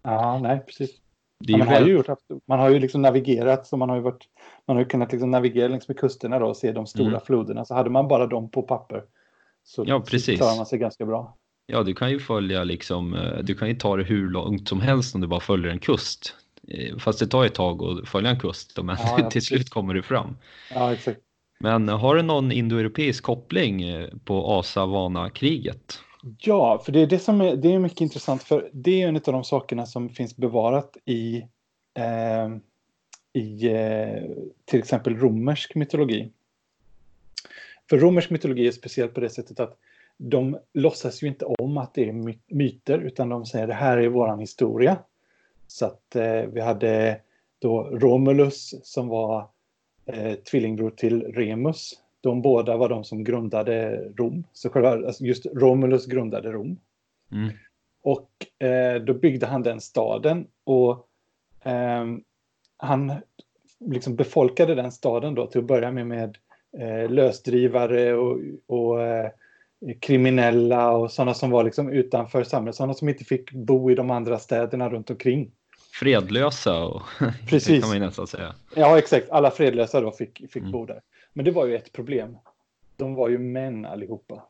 [0.02, 0.90] Ja, nej, precis.
[1.38, 2.06] Ja, man, har ju gjort,
[2.46, 4.24] man har ju liksom navigerat, så man har ju, varit,
[4.66, 7.20] man har ju kunnat liksom navigera längs med kusterna då och se de stora Mm.
[7.20, 7.64] floderna.
[7.64, 9.04] Så hade man bara dem på papper
[9.64, 11.34] så, Ja, så klarar man sig ganska bra.
[11.70, 14.80] Ja, du kan ju följa liksom, eh, du kan ju ta det hur långt som
[14.80, 16.34] helst om du bara följer en kust.
[16.68, 19.70] Eh, Fast det tar ett tag att följa en kust, men Ja, ja, till slut
[19.70, 20.36] kommer du fram.
[20.74, 21.20] Ja, exakt.
[21.60, 26.00] Men har du någon indoeuropeisk koppling eh, på Asa-Vana-kriget?
[26.38, 29.16] Ja, för det är det som är, det är mycket intressant för det är en
[29.16, 31.36] av de sakerna som finns bevarat i,
[31.98, 32.48] eh,
[33.32, 34.22] i eh,
[34.64, 36.32] till exempel romersk mytologi.
[37.90, 39.78] För romersk mytologi är speciellt på det sättet att
[40.18, 43.98] de låtsas ju inte om att det är my- myter utan de säger det här
[43.98, 44.98] är våran historia.
[45.66, 47.20] Så att eh, vi hade
[47.58, 49.48] då Romulus som var
[50.06, 51.92] eh, tvillingbror till Remus.
[52.20, 54.44] De båda var de som grundade Rom.
[54.52, 56.78] Så själva, alltså just Romulus grundade Rom.
[57.32, 57.50] Mm.
[58.02, 61.08] Och eh, då byggde han den staden och
[61.62, 62.22] ehm,
[62.76, 63.12] han
[63.80, 66.38] liksom befolkade den staden då till att börja med med
[66.78, 69.30] eh, lösdrivare och, och eh,
[70.00, 74.10] kriminella och sådana som var liksom utanför samhället, sådana som inte fick bo i de
[74.10, 75.50] andra städerna runt omkring.
[76.00, 77.02] Fredlösa och
[77.48, 77.80] Precis.
[77.80, 78.54] kan man ju nästan säga.
[78.76, 79.30] Ja, exakt.
[79.30, 80.72] Alla fredlösa då fick, fick Mm.
[80.72, 81.00] bo där.
[81.32, 82.36] Men det var ju ett problem.
[82.96, 84.42] De var ju män allihopa.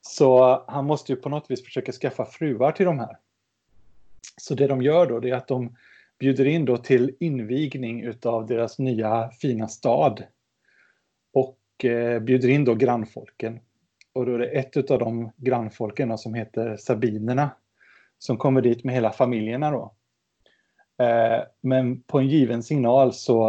[0.00, 3.16] Så han måste ju på något vis försöka skaffa fruar till de här.
[4.40, 5.76] Så det de gör då det är att de
[6.18, 10.22] bjuder in då till invigning utav deras nya fina stad.
[11.32, 13.60] Och eh, bjuder in då grannfolken.
[14.18, 17.50] Och då är det ett av de grannfolken som heter Sabinerna.
[18.18, 19.94] Som kommer dit med hela familjerna då.
[21.04, 23.48] Eh, men på en given signal så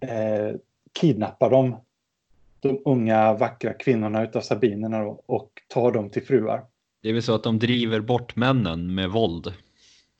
[0.00, 0.56] eh,
[1.00, 1.76] kidnappar de
[2.60, 6.64] de unga vackra kvinnorna utav sabinerna då, och tar dem till fruar.
[7.02, 9.52] Det är väl så att de driver bort männen med våld.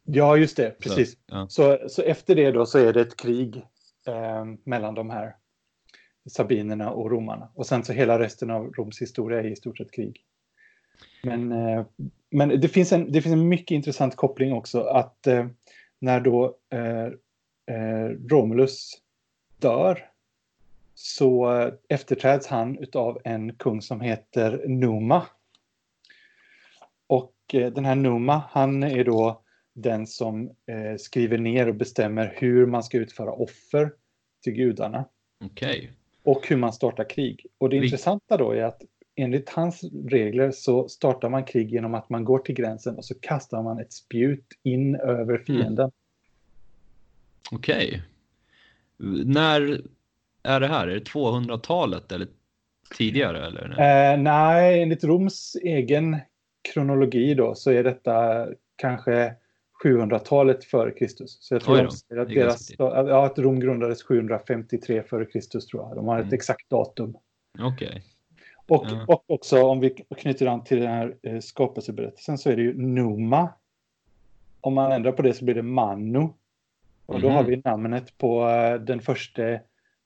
[0.05, 1.13] Ja, just det, precis.
[1.13, 1.47] Så, ja.
[1.49, 3.57] Så, så efter det då så är det ett krig
[4.07, 5.37] eh, mellan de här
[6.29, 7.49] sabinerna och romarna.
[7.55, 10.25] Och sen så hela resten av Roms historia är i stort sett krig.
[11.23, 11.85] Men, eh,
[12.31, 15.47] men det, finns en, det finns en mycket intressant koppling också att eh,
[15.99, 17.07] när då eh,
[17.77, 18.93] eh, Romulus
[19.59, 20.09] dör
[20.95, 25.27] så efterträds han utav en kung som heter Numa.
[27.07, 29.43] Och eh, den här Numa, han är då
[29.75, 33.93] den som eh, skriver ner och bestämmer hur man ska utföra offer
[34.43, 35.05] till gudarna.
[35.45, 35.93] Okej
[36.29, 37.47] och hur man startar krig.
[37.59, 38.83] Och det Vi- intressanta då är att
[39.17, 43.15] enligt hans regler så startar man krig genom att man går till gränsen och så
[43.21, 45.91] kastar man ett spjut in över fienden.
[47.53, 48.03] Okej.
[49.25, 49.81] När
[50.43, 50.89] är det här?
[50.89, 52.29] Är det 200-talet eller
[52.99, 53.47] tidigare?
[53.47, 53.71] Eller?
[54.13, 56.17] Eh, nej, enligt Roms egen
[56.73, 59.35] kronologi då så är detta kanske
[59.85, 61.39] 700-talet före Kristus.
[61.41, 65.83] Så jag tror Oj de att, deras, ja, att Rom grundades 753 före Kristus tror
[65.83, 65.97] jag.
[65.97, 66.35] De har ett Mm.
[66.35, 67.17] exakt datum.
[67.59, 68.03] Okej.
[68.69, 69.05] Och, Ja.
[69.09, 72.75] och också om vi knyter an till den här eh, skapelseberättelsen så är det ju
[72.83, 73.49] Numa.
[74.61, 76.29] Om man ändrar på det så blir det Manu.
[77.07, 77.37] Och då Mhm.
[77.37, 79.43] har vi namnet på eh, den första,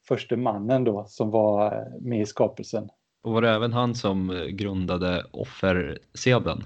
[0.08, 2.88] första mannen då som var eh, med i skapelsen.
[3.22, 6.64] Och var det även han som grundade offersedeln?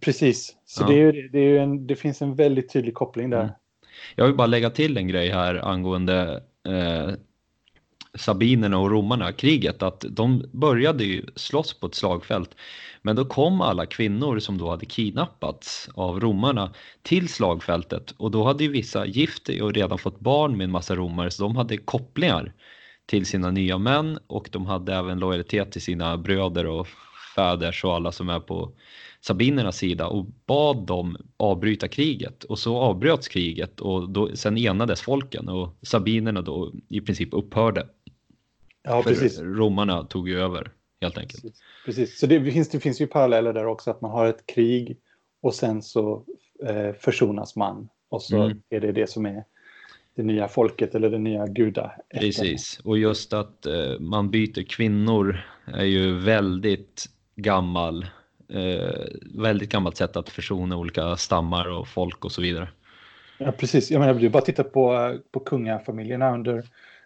[0.00, 0.86] Precis, så Ja.
[0.86, 3.40] det, är, det, är en, det finns en väldigt tydlig koppling där.
[3.40, 3.52] Mm.
[4.16, 7.14] Jag vill bara lägga till en grej här angående eh,
[8.14, 12.56] sabinerna och romarna, kriget, att de började ju slåss på ett slagfält.
[13.02, 18.44] Men då kom alla kvinnor som då hade kidnappats av romarna till slagfältet och då
[18.44, 21.76] hade ju vissa gift och redan fått barn med en massa romare så de hade
[21.76, 22.52] kopplingar
[23.06, 26.88] till sina nya män och de hade även lojalitet till sina bröder och
[27.34, 28.72] fäders och alla som är på
[29.24, 35.00] sabinernas sida och bad dem avbryta kriget och så avbröts kriget och då, sen enades
[35.00, 37.86] folken och sabinerna då i princip upphörde.
[38.82, 39.40] Ja, för precis.
[39.40, 41.42] romarna tog ju över helt enkelt.
[41.42, 41.62] Precis.
[41.86, 42.18] precis.
[42.18, 44.96] Så det finns, det finns ju paralleller där också att man har ett krig
[45.42, 46.24] och sen så
[46.66, 47.88] eh, försonas man.
[48.08, 48.62] Och så Mm.
[48.70, 49.44] är det det som är
[50.16, 51.92] det nya folket eller det nya guda.
[52.14, 57.06] Precis, och just att eh, man byter kvinnor är ju väldigt
[57.36, 58.06] gammal,
[59.34, 62.68] väldigt gammalt sätt att försona olika stammar och folk och så vidare.
[63.38, 63.90] Ja, precis.
[63.90, 66.64] Jag menar, du bara titta på, på kungafamiljerna under,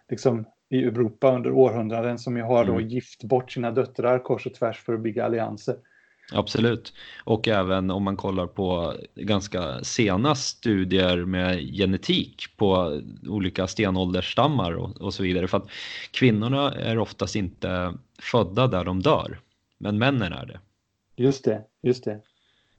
[0.09, 2.87] liksom, i Europa under århundraden som ju har då Mm.
[2.87, 5.75] gift bort sina döttrar kors och tvärs för att bygga allianser.
[6.33, 6.93] Absolut.
[7.23, 15.01] Och även om man kollar på ganska sena studier med genetik på olika stenåldersstammar och,
[15.01, 15.47] och så vidare.
[15.47, 15.69] För att
[16.11, 19.39] kvinnorna är oftast inte födda där de dör,
[19.77, 20.59] men männen är det.
[21.17, 22.21] Just det, just det.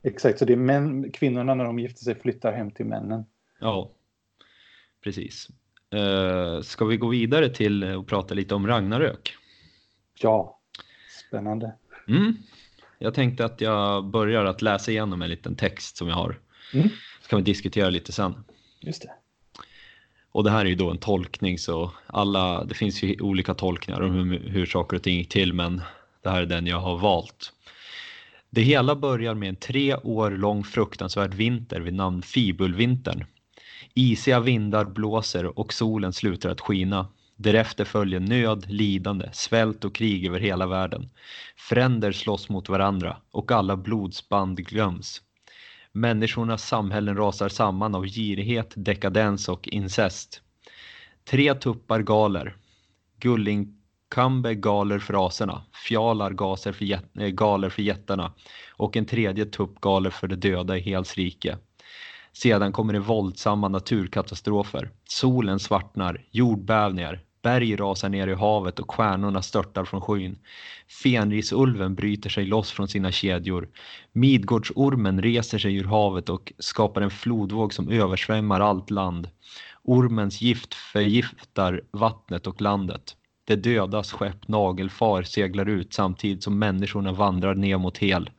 [0.02, 3.24] Exakt, så det är män, kvinnorna när de gifter sig flyttar hem till männen.
[3.60, 3.90] Ja,
[5.04, 5.48] precis.
[5.94, 9.36] Uh, ska vi gå vidare till att prata lite om Ragnarök?
[10.20, 10.60] Ja,
[11.28, 11.72] spännande.
[12.08, 12.36] Mm.
[12.98, 16.40] Jag tänkte att jag börjar att läsa igenom en liten text som jag har.
[16.74, 16.88] Mm.
[17.22, 18.44] Så kan vi diskutera lite sen.
[18.80, 19.12] Just det.
[20.30, 24.00] Och det här är ju då en tolkning så alla, det finns ju olika tolkningar
[24.00, 25.82] om hur, hur saker och ting gick till men
[26.22, 27.52] det här är den jag har valt.
[28.50, 33.24] Det hela börjar med en tre år lång fruktansvärd vinter vid namn Fibulvintern.
[33.94, 37.08] Isiga vindar blåser och solen slutar att skina.
[37.36, 41.08] Därefter följer nöd, lidande, svält och krig över hela världen.
[41.56, 45.22] Fränder slåss mot varandra och alla blodsband glöms.
[45.92, 50.42] Människornas samhällen rasar samman av girighet, dekadens och incest.
[51.24, 52.56] Tre tuppar galer.
[54.08, 58.32] Kambe galer för raserna, fjalar gaser för jät- äh, galer för jättarna
[58.76, 61.58] och en tredje tupp galer för de döda i Hels rike.
[62.32, 64.90] Sedan kommer det våldsamma naturkatastrofer.
[65.04, 70.38] Solen svartnar, jordbävningar, berg rasar ner i havet och stjärnorna störtar från skyn.
[71.02, 73.68] Fenrisulven bryter sig loss från sina kedjor.
[74.12, 79.28] Midgårdsormen reser sig ur havet och skapar en flodvåg som översvämmar allt land.
[79.82, 83.17] Ormens gift förgiftar vattnet och landet.
[83.48, 88.30] Det dödas skepp Nagelfar seglar ut samtidigt som människorna vandrar ner mot Hel.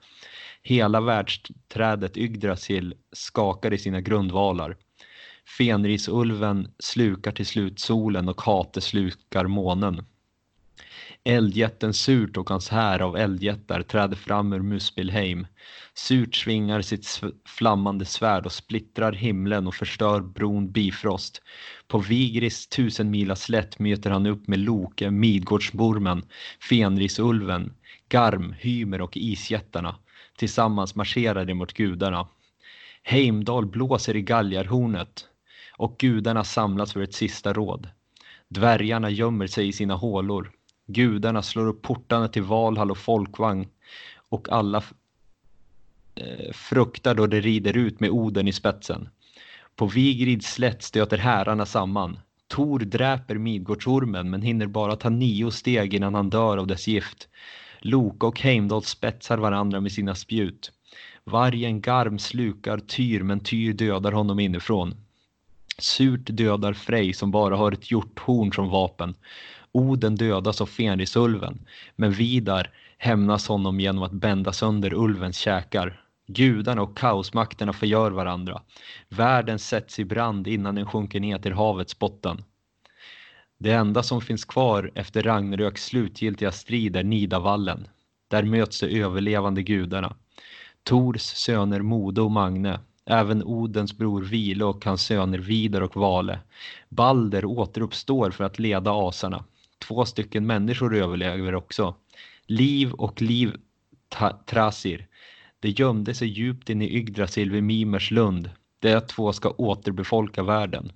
[0.63, 4.77] Hela världsträdet Yggdrasil skakar i sina grundvalar.
[5.57, 10.05] Fenrisulven slukar till slut solen och Hate slukar månen.
[11.29, 15.47] Eldjätten Surt och hans här av eldjättar träder fram ur Muspelheim.
[15.93, 21.41] Surt svingar sitt sv- flammande svärd och splittrar himlen och förstör bron Bifrost.
[21.87, 26.23] På Vigris tusenmila slätt möter han upp med Loke, Midgårdsbormen,
[26.69, 27.73] Fenrisulven,
[28.09, 29.95] Garm, Hymer och isjättarna.
[30.37, 32.27] Tillsammans marscherar de mot gudarna.
[33.03, 35.25] Heimdal blåser i galgarhornet
[35.77, 37.89] och gudarna samlas för ett sista råd.
[38.47, 40.51] Dvärgarna gömmer sig i sina hålor.
[40.89, 43.67] Gudarna slår upp portarna till Valhall och Folkvang
[44.29, 44.83] och alla
[46.15, 49.09] eh, fruktar då de rider ut med Oden i spetsen.
[49.75, 52.19] På Vigrids slätt stöter härarna samman.
[52.47, 57.27] Tor dräper Midgårdsormen men hinner bara ta nio steg innan han dör av dess gift.
[57.79, 60.71] Loke och Heimdall spetsar varandra med sina spjut.
[61.23, 64.95] Vargen Garm slukar Tyr men Tyr dödar honom inifrån.
[65.77, 69.15] Surt dödar Frej som bara har ett hjorthorn som vapen.
[69.71, 71.59] Oden dödas av Fenrisulven,
[71.95, 76.01] men Vidar hämnas honom genom att bända sönder ulvens käkar.
[76.27, 78.61] Gudarna och kaosmakterna förgör varandra.
[79.09, 82.43] Världen sätts i brand innan den sjunker ner till havets botten.
[83.57, 87.87] Det enda som finns kvar efter Ragnaröks slutgiltiga strid är Nidavallen.
[88.27, 90.15] Där möts de överlevande gudarna.
[90.83, 96.39] Tors söner Modo och Magne, även Odens bror Vile och hans söner Vidar och Vale.
[96.89, 99.43] Balder återuppstår för att leda asarna.
[99.79, 101.95] Två stycken människor överlever också.
[102.45, 103.55] Liv och Liv
[104.45, 105.07] Trasir.
[105.59, 108.49] De gömde sig djupt in i Yggdrasil vid Mimers lund.
[108.79, 110.91] De två ska återbefolka världen.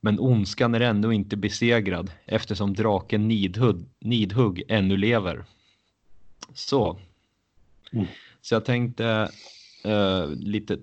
[0.00, 5.44] Men ondskan är ännu inte besegrad eftersom draken Nidhugg, Nidhugg ännu lever.
[6.54, 7.00] Så.
[7.92, 8.06] Mm.
[8.40, 9.30] Så jag tänkte
[9.86, 10.78] uh, lite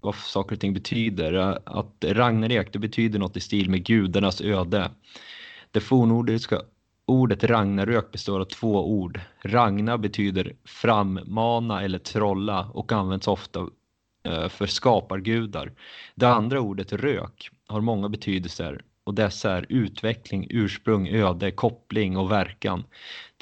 [0.00, 1.58] vad saker och ting betyder.
[1.64, 4.90] Att Ragnarök, det betyder något i stil med gudarnas öde.
[5.72, 6.62] Det fornnordiska
[7.06, 9.20] ordet Ragnarök består av två ord.
[9.42, 13.60] Ragna betyder frammana eller trolla och används ofta
[14.24, 15.72] eh, för skapargudar.
[16.14, 22.30] Det andra ordet rök har många betydelser och dessa är utveckling, ursprung, öde, koppling och
[22.30, 22.84] verkan.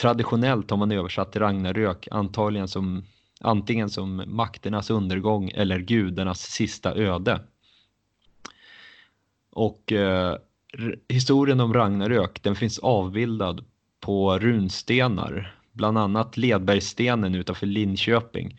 [0.01, 3.05] Traditionellt har man översatt Ragnarök antagligen som
[3.41, 7.41] antingen som makternas undergång eller gudarnas sista öde.
[9.51, 10.37] Och eh,
[11.09, 13.65] historien om Ragnarök den finns avbildad
[14.01, 18.57] på runstenar, bland annat Ledbergstenen utanför Linköping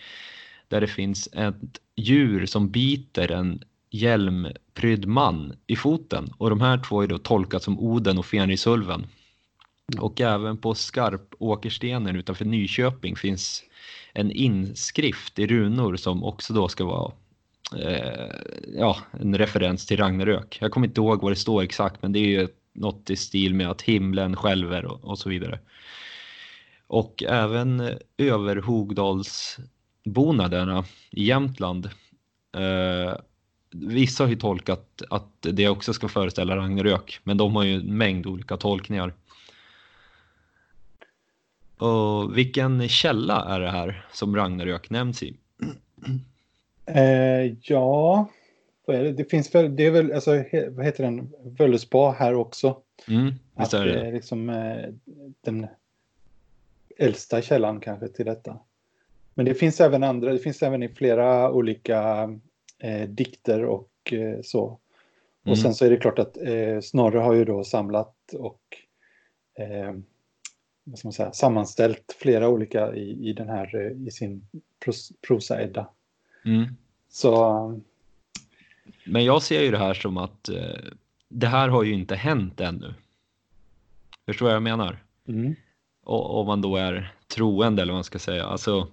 [0.67, 6.77] där det finns ett djur som biter en hjälmprydd man i foten och de här
[6.77, 9.07] två är då tolkat som Oden och Fenrisulven.
[9.99, 13.63] Och även på Skarpåkerstenen utanför Nyköping finns
[14.13, 17.11] en inskrift i runor som också då ska vara
[17.79, 18.29] Eh,
[18.77, 20.57] ja, en referens till Ragnarök.
[20.61, 23.53] Jag kommer inte ihåg vad det står exakt men det är ju något i stil
[23.53, 25.59] med att himlen skälver och, och så vidare.
[26.87, 31.89] Och även överhogdalsbonaderna i Jämtland
[32.57, 33.13] eh,
[33.73, 37.97] Vissa har ju tolkat att det också ska föreställa Ragnarök, men de har ju en
[37.97, 39.13] mängd olika tolkningar.
[41.77, 45.35] Och vilken källa är det här som Ragnarök nämns i?
[46.85, 48.27] Eh, ja,
[48.85, 49.11] det?
[49.11, 49.25] det?
[49.25, 50.31] finns väl, det är väl, alltså,
[50.69, 52.77] vad heter den, Völlespa här också.
[53.07, 54.07] Mm, visst är det.
[54.07, 54.89] är liksom eh,
[55.41, 55.67] den
[56.97, 58.59] äldsta källan kanske till detta.
[59.33, 62.29] Men det finns även andra, det finns även i flera olika
[62.79, 64.79] eh, dikter och eh, så.
[65.41, 65.57] Och mm.
[65.57, 68.61] sen så är det klart att eh, Snorre har ju då samlat och
[69.57, 69.93] eh,
[70.83, 74.47] vad ska man säga, sammanställt flera olika i, i den här eh, i sin
[74.83, 75.87] pros, prosa-edda.
[76.45, 76.65] Mm.
[77.09, 77.81] Så...
[79.05, 80.91] Men jag ser ju det här som att eh,
[81.29, 82.93] det här har ju inte hänt ännu.
[84.25, 85.03] Förstår vad jag menar?
[85.27, 85.55] Mm.
[86.03, 88.45] Och, om man då är troende eller vad man ska säga.
[88.45, 88.87] Alltså,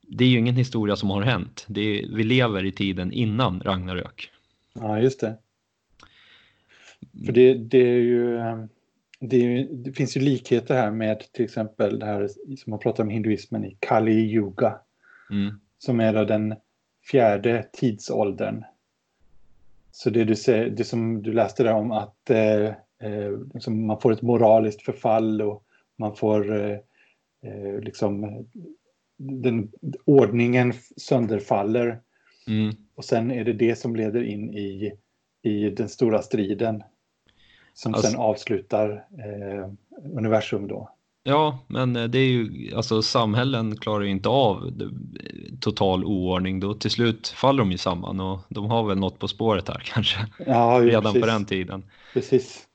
[0.00, 1.64] det är ju ingen historia som har hänt.
[1.68, 4.30] Det är, vi lever i tiden innan Ragnarök.
[4.72, 5.38] Ja, just det.
[7.26, 8.40] För det, det är ju
[9.20, 13.10] det, det, finns ju likheter här med till exempel det här som man pratar om
[13.10, 14.80] hinduismen i Kali Yuga.
[15.30, 15.60] Mm.
[15.86, 16.54] Som är då den
[17.10, 18.64] fjärde tidsåldern.
[19.90, 22.72] Så det, du ser, det som du läste där om att eh,
[23.54, 25.64] liksom man får ett moraliskt förfall och
[25.98, 26.78] man får eh,
[27.42, 28.44] eh liksom
[29.18, 29.72] den
[30.04, 32.00] ordningen sönderfaller.
[32.48, 32.74] Mm.
[32.94, 34.92] Och sen är det det som leder in i,
[35.42, 36.82] i den stora striden
[37.74, 39.70] som alltså, sen avslutar eh,
[40.12, 40.95] universum då.
[41.28, 44.72] Ja, men eh, det är ju, alltså samhällen klarar ju inte av
[45.60, 46.60] total oordning.
[46.60, 49.82] Då till slut faller de ju samman och de har väl något på spåret här
[49.94, 50.26] kanske.
[50.46, 51.20] Ja, Redan precis.
[51.20, 51.84] på den tiden.
[52.12, 52.66] Precis.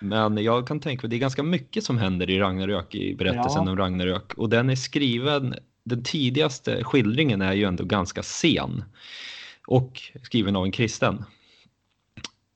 [0.00, 3.64] Men jag kan tänka mig, det är ganska mycket som händer i Ragnarök, i berättelsen
[3.64, 3.70] ja.
[3.70, 4.34] om Ragnarök.
[4.34, 8.84] Och den är skriven, den tidigaste skildringen är ju ändå ganska sen.
[9.66, 11.24] Och skriven av en kristen.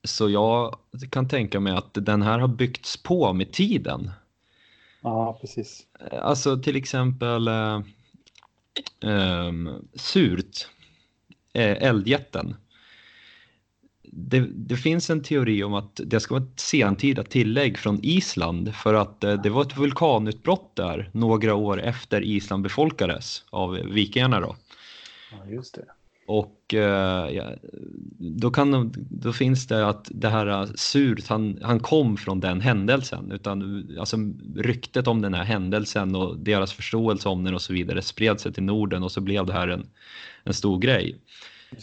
[0.03, 0.75] Så jag
[1.09, 4.11] kan tänka mig att den här har byggts på med tiden.
[5.03, 5.87] Ja, precis.
[6.11, 7.81] Alltså till exempel eh,
[9.03, 9.51] eh,
[9.93, 10.67] Surt,
[11.53, 12.55] eh, eldjätten.
[14.03, 18.75] Det, det, finns en teori om att det ska vara ett sentida tillägg från Island
[18.75, 24.39] för att eh, det var ett vulkanutbrott där några år efter Island befolkades av vikingarna.
[24.39, 24.55] Då.
[25.31, 25.85] Ja, just det.
[26.25, 27.53] Och eh,
[28.17, 32.61] då, kan, då finns det att det här eh, Surt, han, han kom från den
[32.61, 33.31] händelsen.
[33.31, 34.17] Utan, alltså,
[34.55, 38.53] ryktet om den här händelsen och deras förståelse om den och så vidare spred sig
[38.53, 39.87] till Norden och så blev det här en,
[40.43, 41.15] en stor grej.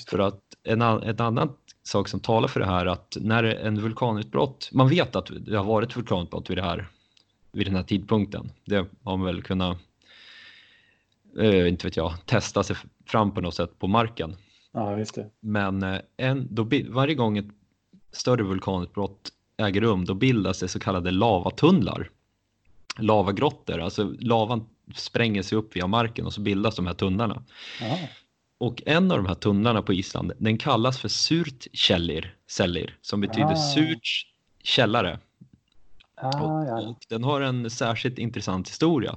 [0.08, 4.70] För att en, ett annat sak som talar för det här att när en vulkanutbrott,
[4.72, 6.88] man vet att det har varit vulkanutbrott vid, det här,
[7.52, 8.52] vid den här tidpunkten.
[8.64, 9.78] Det har man väl kunnat,
[11.38, 12.76] eh, inte vet jag, testa sig
[13.10, 14.36] fram på något sätt på marken.
[14.72, 15.30] Ja, just det.
[15.40, 17.48] Men eh, en, då, varje gång ett
[18.12, 22.10] större vulkanutbrott äger rum, då bildas det så kallade lavatunnlar.
[22.98, 27.42] Lavagrottor, alltså lavan spränger sig upp via marken och så bildas de här tunnlarna.
[27.80, 27.98] Ja.
[28.58, 32.34] Och en av de här tunnlarna på Island, den kallas för surt källir,
[33.00, 33.56] som betyder Ah.
[33.74, 34.26] surt
[34.62, 35.18] källare.
[36.14, 36.88] Ah, Och, ja.
[36.88, 39.16] och den har en särskilt intressant historia.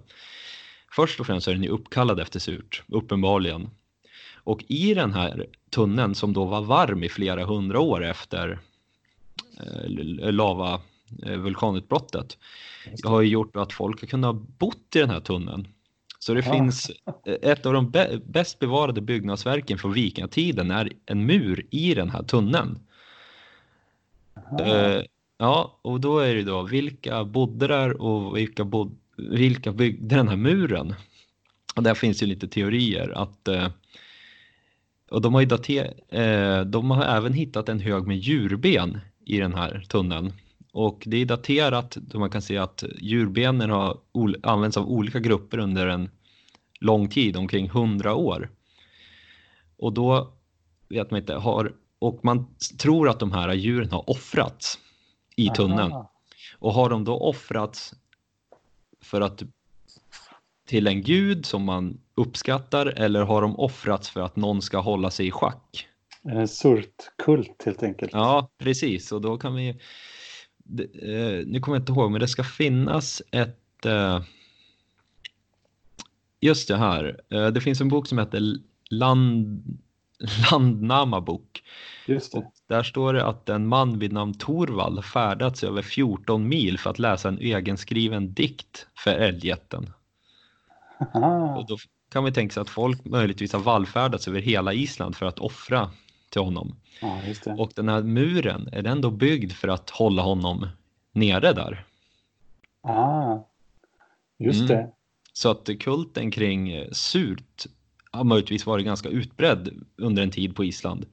[0.92, 3.70] Först och främst är den ju uppkallad efter surt, uppenbarligen.
[4.44, 8.60] Och i den här tunneln som då var varm i flera hundra år efter
[9.60, 10.82] eh, lava
[11.26, 12.38] eh, vulkanutbrottet
[13.04, 13.08] det.
[13.08, 15.68] har ju gjort att folk har kunnat bott i den här tunneln.
[16.20, 16.54] Så det Ah.
[16.54, 16.92] finns
[17.26, 22.10] eh, ett av de bä- bäst bevarade byggnadsverken från vikingatiden är en mur i den
[22.10, 22.80] här tunneln.
[24.60, 25.02] Eh,
[25.38, 30.28] ja, och då är det då vilka bodde där och vilka, bod, vilka byggde den
[30.28, 30.96] här muren?
[31.76, 33.68] Och där finns ju lite teorier att eh,
[35.14, 39.38] och de har, ju dater, eh, de har även hittat en hög med djurben i
[39.38, 40.34] den här tunneln.
[40.72, 43.98] Och det är daterat då man kan se att djurbenen har
[44.44, 46.10] använts av olika grupper under en
[46.80, 48.50] lång tid, omkring 100 år.
[49.78, 50.34] Och då
[50.90, 54.80] vet man inte, har, och man tror att de här djuren har offrats
[55.36, 55.92] i tunneln.
[55.92, 56.12] Aha.
[56.60, 57.94] Och har de då offrats
[59.02, 59.44] för att
[60.66, 65.12] till en gud som man uppskattar eller har de offrats för att någon ska hålla
[65.12, 65.88] sig i schack?
[66.24, 68.14] En surtkult helt enkelt.
[68.14, 69.12] Ja, precis.
[69.12, 69.80] Och då kan vi...
[70.58, 73.86] det, eh, nu kommer jag inte ihåg, men det ska finnas ett...
[73.86, 74.22] Eh,
[76.42, 77.22] just det här.
[77.30, 78.42] Eh, det finns en bok som heter
[78.90, 79.64] Land,
[80.52, 81.64] Landnama bok.
[82.08, 82.38] Just det.
[82.38, 86.90] Och där står det att en man vid namn Torvald färdats över 14 mil för
[86.90, 89.90] att läsa en egenskriven dikt för älgjätten.
[91.58, 91.78] Och då
[92.12, 95.90] kan vi tänka sig att folk möjligtvis har vallfärdats över hela Island för att offra
[96.30, 96.76] till honom.
[97.02, 97.20] Ja.
[97.58, 100.68] Och den här muren, är den då byggd för att hålla honom
[101.12, 101.86] nere där?
[102.82, 103.38] Ah.
[104.40, 104.68] Just Mm.
[104.68, 104.92] det.
[105.34, 107.66] Så att kulten kring surt
[108.12, 111.06] har möjligtvis varit ganska utbredd under en tid på Island.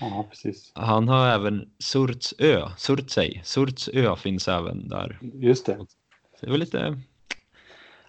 [0.00, 0.72] Ja, precis.
[0.74, 5.18] Han har även Surtsö, Surtsey, Surtsö finns även där.
[5.34, 5.76] Just det.
[6.40, 7.00] Så det var lite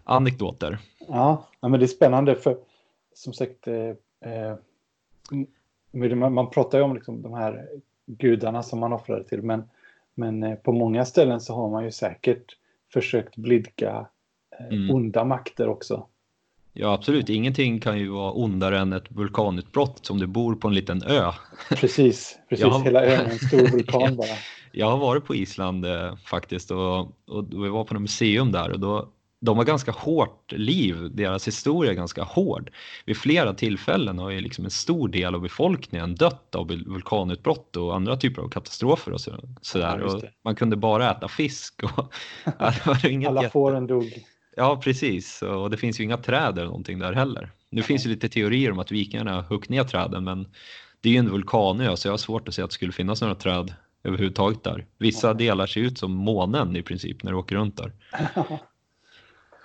[0.04, 0.80] anekdoter.
[1.10, 2.58] Ja, men det är spännande för
[3.14, 4.56] som sagt, eh, eh,
[6.16, 7.68] man, pratar ju om liksom de här
[8.06, 9.64] gudarna som man offrade till, men,
[10.16, 12.58] men eh, på många ställen så har man ju säkert
[12.94, 14.08] försökt blidka
[14.60, 14.96] eh, Mm.
[14.96, 16.06] onda makter också.
[16.74, 17.30] Ja, absolut.
[17.30, 21.32] Ingenting kan ju vara ondare än ett vulkanutbrott som du bor på en liten ö.
[21.70, 22.66] Precis, precis.
[22.66, 22.82] Ja.
[22.86, 24.28] Hela ön är en stor vulkan bara.
[24.72, 28.72] Jag har varit på Island eh, faktiskt och, och vi var på ett museum där
[28.72, 29.10] och då,
[29.42, 32.72] de har ganska hårt liv, deras historia är ganska hård.
[33.06, 37.96] Vid flera tillfällen har ju liksom en stor del av befolkningen dött av vulkanutbrott och
[37.96, 40.00] andra typer av katastrofer och så, sådär.
[40.00, 40.32] Ja, och det.
[40.44, 41.92] man kunde bara äta fisk och
[42.60, 44.26] ja, Alla jätte- fåren dog.
[44.56, 45.42] Ja, precis.
[45.42, 47.52] Och det finns ju inga träd eller någonting där heller.
[47.72, 50.48] Nu finns ju lite teorier om att vikingarna huggit ner träden, men
[51.02, 53.22] det är ju en vulkanö så jag har svårt att se att det skulle finnas
[53.22, 53.74] några träd
[54.04, 54.86] överhuvudtaget där.
[54.98, 57.92] Vissa delar ser ut som månen i princip när du åker runt där.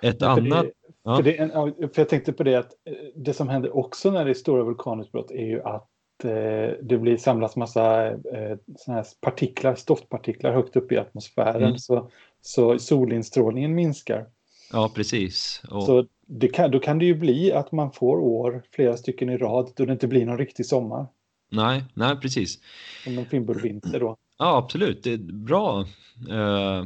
[0.01, 0.65] Ett För annat...
[0.65, 0.71] det,
[1.03, 1.15] ja.
[1.15, 4.31] för, det, för jag tänkte på det att eh, det som händer också när det
[4.31, 5.89] är stora vulkanutbrott är ju att
[6.23, 11.63] eh, det blir samlas massa eh, här partiklar, stoftpartiklar högt upp i atmosfären.
[11.63, 11.77] Mm.
[11.77, 12.09] Så,
[12.41, 14.25] så solinstrålningen minskar.
[14.71, 15.61] Ja, precis.
[15.71, 16.05] Och, Så
[16.53, 19.85] kan, då kan det ju bli att man får år, flera stycken i rad, då
[19.85, 21.07] det inte blir någon riktig sommar.
[21.51, 22.59] nej, nej, precis.
[23.03, 24.17] Som en fimbulvinter då.
[24.37, 25.03] Ja, absolut.
[25.03, 25.85] Det är bra.
[26.29, 26.85] Eh,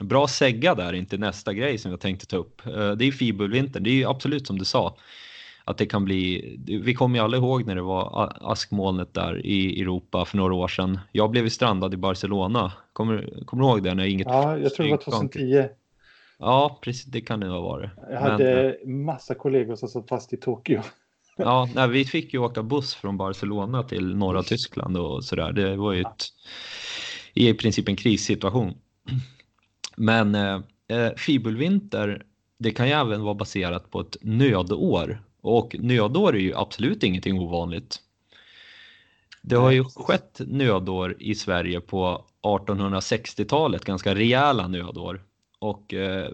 [0.00, 2.66] bra segga där inte nästa grej som jag tänkte ta upp.
[2.66, 3.82] Eh, det är fibulvintern.
[3.82, 4.96] Det är ju absolut som du sa.
[5.64, 9.80] Att det kan bli, vi kommer ju alla ihåg när det var askmolnet där i
[9.82, 10.98] Europa för några år sedan.
[11.12, 12.72] Jag blev ju strandad i Barcelona.
[12.92, 13.94] Kommer, kommer du ihåg det?
[13.94, 15.32] När inget Ja, jag tror det var flyg sjönk?
[15.32, 15.68] 2010.
[16.38, 17.04] Ja, precis.
[17.04, 17.90] Det kan det ha varit.
[17.96, 20.82] Jag Men, hade massa kollegor som satt fast i Tokyo.
[21.38, 25.52] Ja, nej, vi fick ju åka buss från Barcelona till norra Tyskland och sådär.
[25.52, 26.24] Det var ju ett,
[27.34, 28.74] i princip en krissituation.
[29.96, 32.22] Men eh, eh, fibulvinter,
[32.58, 35.22] det kan ju även vara baserat på ett nödår.
[35.40, 37.98] Och nödår är ju absolut ingenting ovanligt.
[39.42, 45.22] Det har ju skett nödår i Sverige på 1860-talet, ganska rejäla nödår.
[45.58, 46.30] Och eh,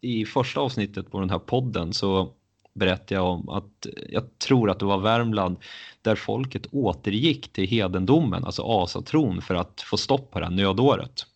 [0.00, 2.32] i första avsnittet på den här podden så
[2.74, 5.56] berättade jag om att jag tror att det var Värmland
[6.02, 11.26] där folket återgick till hedendomen, alltså asatron, för att få stopp på det här nödåret.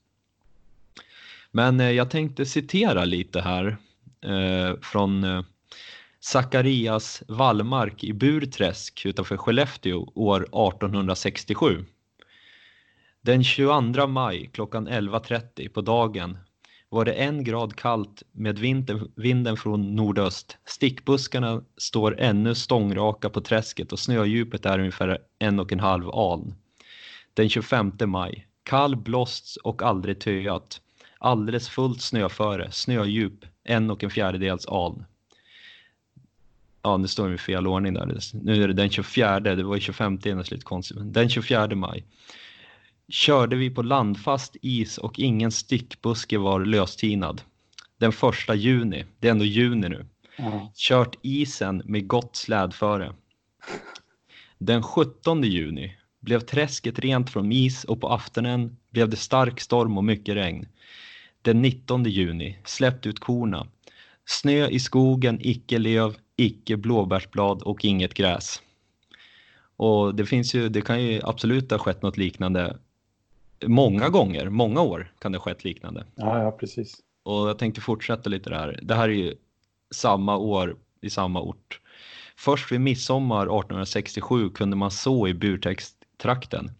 [1.53, 3.77] Men eh, jag tänkte citera lite här
[4.25, 5.47] eh, från Sakarias
[6.21, 11.85] Zacharias Wallmark i Burträsk utanför Skellefteå år 1867.
[13.21, 16.39] Den 22 maj klockan 11.30 på dagen
[16.89, 20.57] var det en grad kallt med vinden, vinden från nordöst.
[20.65, 26.55] Stickbuskarna står ännu stångraka på träsket och snödjupet är ungefär en och en halv aln.
[27.35, 28.49] Den 25 maj.
[28.63, 30.81] Kall blåst och aldrig töat.
[31.19, 35.05] Alldeles fullt snöföre, snödjup, en och en fjärdedels aln.
[36.83, 38.19] Ja, nu står det i fel ordning där.
[38.33, 40.99] Nu är det den 24, det var ju 25 innan lite konstigt.
[41.01, 42.05] Den 24 maj
[43.09, 47.43] körde vi på landfast is och ingen stickbuske var löstinad.
[47.99, 50.07] Den första juni, det är ändå juni nu,
[50.37, 50.61] mm.
[50.75, 53.15] kört isen med gott slädföre.
[54.59, 59.99] Den 17 juni blev träsket rent från is och på aftonen blev det stark storm
[59.99, 60.67] och mycket regn.
[61.43, 63.67] Den 19 juni släppt ut korna.
[64.25, 68.63] Snö i skogen, icke löv, icke blåbärsblad och inget gräs.
[69.77, 72.79] Och det finns ju, det kan ju absolut ha skett något liknande
[73.67, 76.07] många gånger, många år kan det ha skett liknande.
[76.15, 77.01] Ja, ja, precis.
[77.23, 78.81] Och jag tänkte fortsätta lite där.
[78.83, 79.35] Det här är ju
[79.91, 81.81] samma år i samma ort.
[82.37, 86.71] Först vid midsommar 1867 kunde man så i Burträsk-trakten.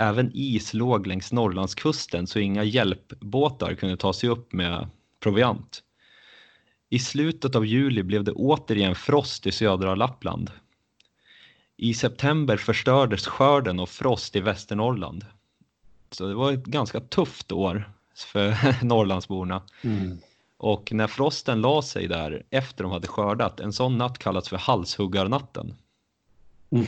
[0.00, 4.88] Även is låg längs Norrlandskusten så inga hjälpbåtar kunde ta sig upp med
[5.20, 5.82] proviant.
[6.88, 10.50] I slutet av juli blev det återigen frost i södra Lappland.
[11.76, 15.24] I september förstördes skörden och frost i Västernorrland.
[16.10, 19.62] Så det var ett ganska tufft år för Norrlandsborna.
[19.82, 20.18] Mm.
[20.56, 24.56] Och när frosten la sig där efter de hade skördat, en sån natt kallas för
[24.56, 25.74] halshuggarnatten.
[26.70, 26.86] Mm.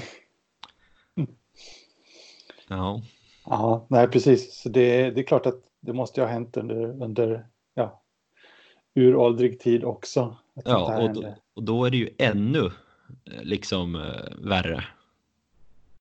[2.76, 3.02] Ja.
[3.44, 4.54] Ja, nej precis.
[4.54, 8.02] Så det, det är klart att det måste ha hänt under, under ja,
[8.94, 10.36] uråldrig tid också.
[10.64, 12.66] Ja, och då, och då är det ju ännu
[13.24, 14.84] eh, liksom eh, värre.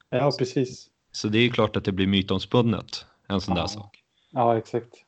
[0.09, 0.89] Ja, precis.
[1.11, 3.61] Så det är ju klart att det blir mytomspunnet en sån ja.
[3.61, 4.03] där sak.
[4.31, 5.05] Ja, exakt.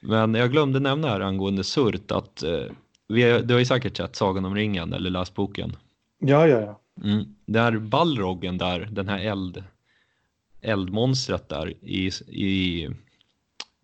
[0.00, 2.66] Men jag glömde nämna här angående Surt att eh,
[3.08, 5.76] vi har, du har ju säkert sett Sagan om ringen eller läst boken.
[6.18, 6.80] Ja, ja, ja.
[7.04, 7.24] Mm.
[7.46, 9.64] Där Balrogen där, den här eld,
[10.64, 12.84] eldmonstret där i, i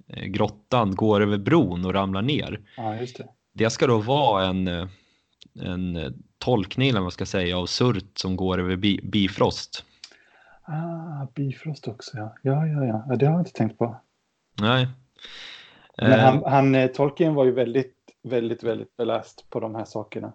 [0.08, 2.60] eh, grottan går över bron och ramlar ner.
[2.76, 3.28] Ja, just det.
[3.52, 4.68] Det ska då vara en,
[5.60, 9.84] en tolkning, eller vad man ska säga, av Surt som går över bi, Bifrost.
[10.62, 12.34] Ah, Bifrost också, ja.
[12.42, 13.04] Ja, ja, ja.
[13.08, 14.00] ja det har jag inte tänkt på.
[14.60, 14.88] Nej.
[15.96, 16.48] Men han, eh.
[16.48, 20.32] han, eh, Tolkien var ju väldigt, väldigt, väldigt beläst på de här sakerna.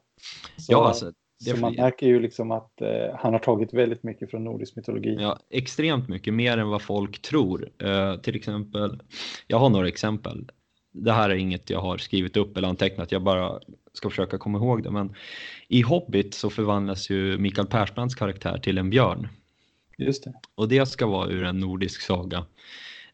[0.58, 4.32] Så, ja, alltså, så man märker ju liksom att eh, han har tagit väldigt mycket
[4.32, 5.18] från nordisk mytologi.
[5.20, 7.70] Ja, extremt mycket, mer än vad folk tror.
[7.84, 9.02] Eh, till exempel,
[9.48, 10.50] jag har några exempel.
[10.92, 13.60] Det här är inget jag har skrivit upp eller antecknat, jag bara
[13.94, 14.92] ska försöka komma ihåg det.
[14.92, 15.16] Men
[15.68, 19.28] i Hobbit så förvandlas ju Mikael Persbrandts karaktär till en björn.
[19.98, 20.34] Just det.
[20.56, 22.46] Och det ska vara ur en nordisk saga.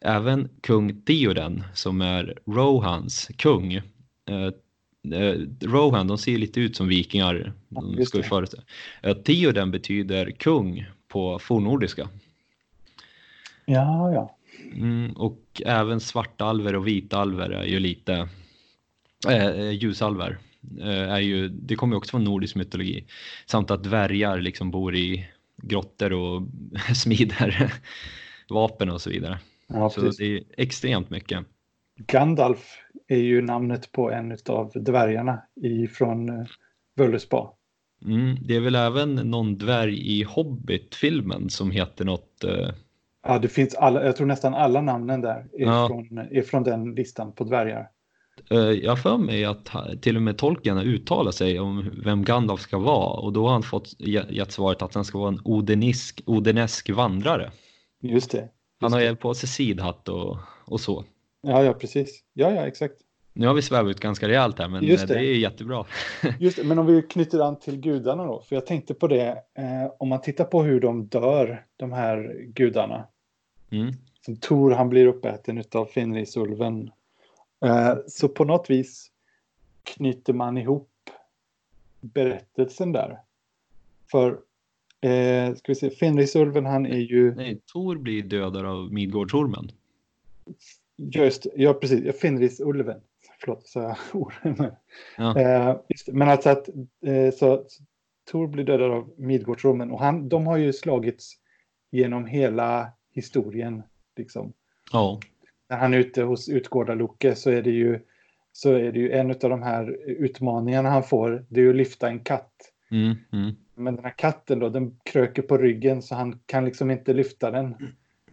[0.00, 3.74] Även kung Theoden som är Rohans kung.
[3.74, 3.82] Eh,
[5.12, 7.52] eh, Rohan, de ser lite ut som vikingar.
[7.68, 8.46] De ska vi
[9.02, 12.08] eh, Theoden betyder kung på fornnordiska.
[13.64, 14.36] Ja, ja.
[14.74, 18.28] Mm, och även svartalver och vitalver är ju lite
[19.28, 20.38] äh, ljusalver.
[20.80, 23.04] Äh, är ju, det kommer också från nordisk mytologi.
[23.46, 25.26] Samt att dvärgar liksom bor i
[25.56, 26.42] grottor och
[26.94, 27.72] smider
[28.48, 29.38] vapen och så vidare.
[29.66, 31.44] Ja, så det är extremt mycket.
[31.96, 32.78] Gandalf
[33.14, 35.42] är ju namnet på en av dvärgarna
[35.92, 36.46] från uh,
[36.96, 37.52] Völlespa.
[38.04, 42.44] Mm, det är väl även någon dvärg i Hobbit-filmen som heter något...
[42.44, 42.68] Uh...
[43.26, 45.88] Ja, det finns alla, jag tror nästan alla namnen där är, ja.
[45.88, 47.88] från, är från den listan på dvärgar.
[48.50, 52.60] Eh, jag för mig att till och med Tolkien har uttalat sig om vem Gandalf
[52.60, 56.22] ska vara och då har han fått gett svaret att han ska vara en odenisk,
[56.26, 57.50] odenesk vandrare.
[58.02, 58.38] Just det.
[58.38, 58.50] Just
[58.80, 61.04] han har ju på sig sidhatt och, och så.
[61.42, 62.24] Ja, ja, precis.
[62.32, 62.94] Ja, ja, exakt.
[63.32, 65.08] Nu har vi svävat ut ganska rejält här, men det.
[65.08, 65.14] det.
[65.14, 65.86] är jättebra.
[66.40, 69.28] Just det, men om vi knyter an till gudarna då, för jag tänkte på det,
[69.28, 73.06] eh, om man tittar på hur de dör, de här gudarna.
[73.70, 73.92] Mm.
[74.20, 76.90] Som Tor, han blir uppäten av Fenrisulven
[77.64, 79.10] Eh, så på något vis
[79.82, 80.90] knyter man ihop
[82.00, 83.18] berättelsen där.
[84.10, 84.30] För,
[85.00, 87.34] eh, ska vi se, Fenrisulven han är ju...
[87.34, 89.70] Nej, Tor blir dödad av Midgårdsormen.
[90.96, 93.00] Just ja precis, Fenrisulven.
[93.40, 93.80] förlåt, så
[94.12, 94.72] ormen.
[95.18, 95.38] Ja.
[95.40, 95.76] Eh,
[96.12, 96.68] men alltså att
[97.06, 97.64] eh, så,
[98.30, 101.34] Tor blir dödad av Midgårdsormen och han, de har ju slagits
[101.90, 103.82] genom hela historien.
[104.16, 104.52] Liksom.
[104.92, 105.20] Ja.
[105.68, 108.00] När han är ute hos Utgårda-Loke så är det ju
[108.52, 111.76] så är det ju en av de här utmaningarna han får, det är ju att
[111.76, 112.52] lyfta en katt.
[112.90, 113.54] Mm, mm.
[113.74, 117.50] Men den här katten då, den kröker på ryggen så han kan liksom inte lyfta
[117.50, 117.74] den.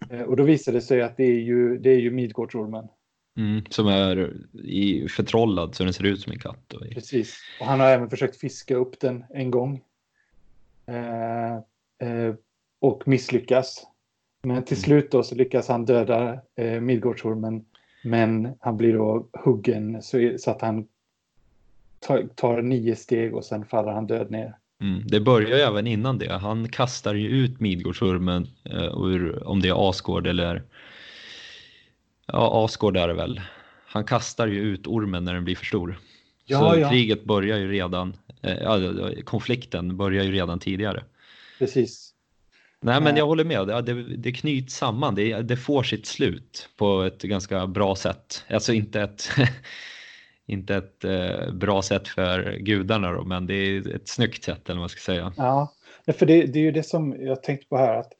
[0.09, 2.87] Eh, och då visar det sig att det är ju, det är ju Midgårdsormen.
[3.37, 4.33] Mm, som är
[4.63, 6.73] i, förtrollad så den ser ut som en katt.
[6.73, 6.81] Och...
[6.93, 9.81] Precis, och han har även försökt fiska upp den en gång.
[10.85, 11.53] Eh,
[12.09, 12.35] eh,
[12.79, 13.85] och misslyckas.
[14.41, 14.83] Men till mm.
[14.83, 17.65] slut då så lyckas han döda eh, Midgårdsormen.
[18.03, 20.87] Men han blir då huggen så, så att han
[21.99, 24.57] tar, tar, nio steg och sen faller han död ner.
[24.81, 26.33] Mm, det börjar ju även innan det.
[26.33, 30.63] Han kastar ju ut Midgårdsormen eh, ur, om det är Asgård eller
[32.31, 33.41] Ja, Asgård är det väl.
[33.85, 35.99] Han kastar ju ut ormen när den blir för stor.
[36.45, 36.89] Ja, så ja.
[36.89, 41.03] kriget börjar ju redan, eh, konflikten börjar ju redan tidigare.
[41.59, 42.13] Precis.
[42.81, 43.67] Nej, men jag håller med.
[43.67, 45.15] Det, det knyts samman.
[45.15, 48.45] Det, det får sitt slut på ett ganska bra sätt.
[48.49, 49.29] Alltså inte ett,
[50.49, 54.75] inte ett eh, bra sätt för gudarna då, men det är ett snyggt sätt eller
[54.75, 55.33] vad man ska säga.
[55.37, 55.71] Ja,
[56.13, 57.97] för det, det är ju det som jag tänkte på här.
[57.97, 58.13] att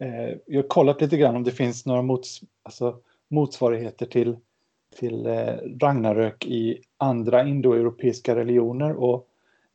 [0.00, 2.96] eh, Jag har kollat lite grann om det finns några mots, alltså,
[3.30, 4.36] motsvarigheter till,
[4.98, 8.92] till eh, Ragnarök i andra indoeuropeiska religioner.
[8.92, 9.26] Och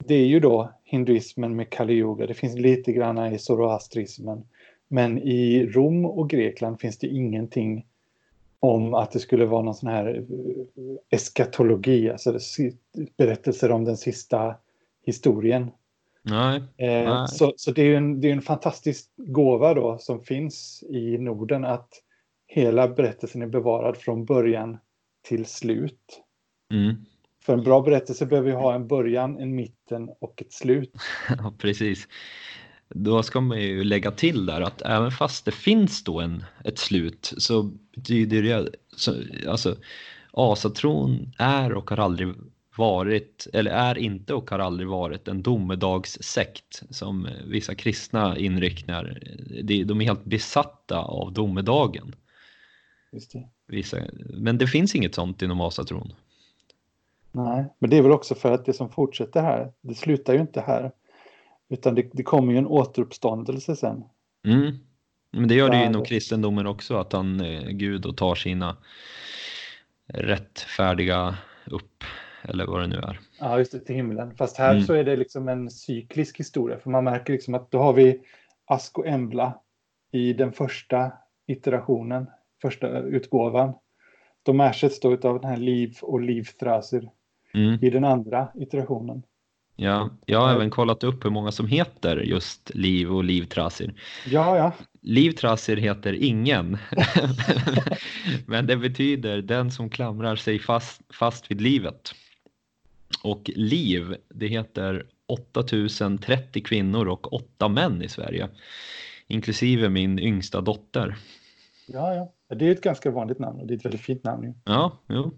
[0.06, 2.28] det är ju då hinduismen med Kali Yuga.
[2.28, 4.44] Det finns lite grann i zoroastrismen.
[4.88, 7.86] Men i Rom och Grekland finns det ingenting
[8.66, 10.24] om att det skulle vara någon sån här eh,
[11.10, 12.40] eskatologi, alltså
[13.18, 14.56] berättelser om den sista
[15.06, 15.72] historien.
[16.22, 16.58] Nej.
[16.58, 17.28] Eh, nej.
[17.28, 21.66] Så, så det är en, det är en fantastisk gåva då som finns i Norden
[21.66, 21.90] att
[22.48, 24.78] hela berättelsen är bevarad från början
[25.28, 26.22] till slut.
[26.74, 26.96] Mm.
[27.44, 30.92] För en bra berättelse behöver ju ha en början, en mitten och ett slut.
[31.30, 32.08] Ja, precis.
[32.90, 36.80] Då ska man ju lägga till där att även fast det finns då en, ett
[36.80, 39.16] slut så betyder det, så,
[39.48, 39.76] alltså
[40.32, 42.34] asatron är och har aldrig
[42.78, 49.20] varit, eller är inte och har aldrig varit en domedagssekt som vissa kristna inriktningar,
[49.64, 52.16] de är helt besatta av domedagen.
[53.12, 53.50] Just det.
[53.68, 53.98] Vissa,
[54.30, 56.14] men det finns inget sånt inom asatron.
[57.32, 60.40] Nej, men det är väl också för att det som fortsätter här, det slutar ju
[60.40, 60.92] inte här.
[61.70, 64.04] Utan det, det kommer ju en återuppståndelse sen.
[64.46, 64.76] Mm.
[65.32, 68.78] Men det gör det ju inom kristendomen också, att han är Gud och tar sina
[70.08, 72.04] rättfärdiga upp,
[72.44, 73.20] eller vad det nu är.
[73.40, 74.36] Ja, just det, till himlen.
[74.36, 74.84] Fast här mm.
[74.84, 78.22] så är det liksom en cyklisk historia, för man märker liksom att då har vi
[78.66, 79.60] Ask och Embla
[80.12, 81.12] i den första
[81.48, 82.28] iterationen,
[82.62, 83.74] första utgåvan.
[84.44, 87.10] De ersätts då av den här Liv och Livthraser
[87.54, 87.80] mm.
[87.82, 89.24] i den andra iterationen.
[89.76, 93.94] Ja, jag har även kollat upp hur många som heter just Liv och Livtrasir.
[94.26, 94.72] Ja, ja.
[95.02, 96.78] Livtrasir heter ingen,
[98.46, 102.12] men det betyder den som klamrar sig fast, fast vid livet.
[103.24, 108.50] Och Liv, det heter 8030 kvinnor och 8 män i Sverige,
[109.28, 111.16] inklusive min yngsta dotter.
[111.88, 112.56] Ja, ja.
[112.56, 114.54] Det är ett ganska vanligt namn och det är ett väldigt fint namn.
[114.66, 115.34] Ja, jo.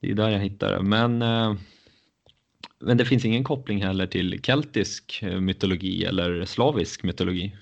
[0.00, 0.82] Det är där jag hittar det.
[0.82, 1.54] Men, eh,
[2.78, 7.56] men det finns ingen koppling heller till keltisk eh, mytologi eller slavisk mytologi?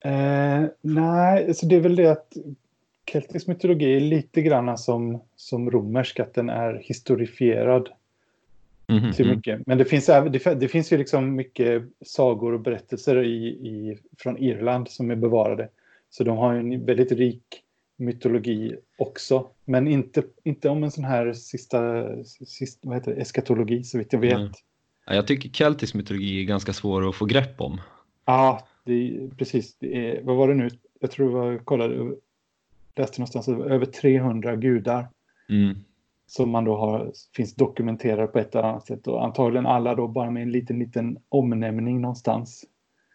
[0.00, 2.32] Eh, nej, alltså det är väl det att
[3.12, 7.88] keltisk mytologi är lite grann som, som romersk, att den är historifierad.
[8.88, 9.66] Mm, till mycket.
[9.66, 14.38] Men det finns, det, det finns ju liksom mycket sagor och berättelser i, i, från
[14.38, 15.68] Irland som är bevarade.
[16.10, 17.62] Så de har en väldigt rik
[17.96, 19.48] mytologi också.
[19.68, 24.12] Men inte, inte om en sån här sista, sista vad heter det, eskatologi så vitt
[24.12, 24.32] jag vet.
[24.32, 24.52] Mm.
[25.06, 27.80] Ja, jag tycker keltisk mytologi är ganska svår att få grepp om.
[28.24, 29.76] Ja, det precis.
[29.78, 30.70] Det är, vad var det nu?
[31.00, 32.16] Jag tror jag kollade,
[32.96, 35.08] läste någonstans, över 300 gudar.
[35.48, 35.76] Mm.
[36.26, 39.06] Som man då har, finns dokumenterade på ett eller annat sätt.
[39.06, 42.64] Och antagligen alla då bara med en liten, liten omnämning någonstans.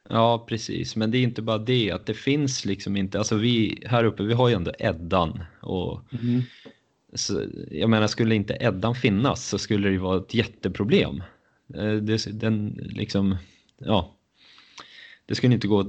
[0.09, 0.95] Ja, precis.
[0.95, 4.23] Men det är inte bara det att det finns liksom inte, alltså vi här uppe,
[4.23, 6.41] vi har ju ändå Eddan och mm.
[7.13, 11.23] så, jag menar, skulle inte Eddan finnas så skulle det ju vara ett jätteproblem.
[11.75, 13.37] Eh, det, den liksom,
[13.77, 14.15] ja,
[15.25, 15.85] det skulle inte gå,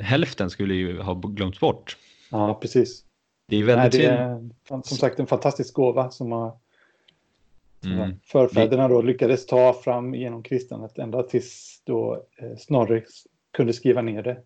[0.00, 1.96] hälften skulle ju ha glömts bort.
[2.30, 3.04] Ja, precis.
[3.46, 6.56] Det är väldigt Nej, det är, som sagt en fantastisk gåva som har
[7.84, 8.20] mm.
[8.24, 13.02] förfäderna då lyckades ta fram genom kristendomen ända tills då eh, Snorre
[13.52, 14.38] kunde skriva ner det.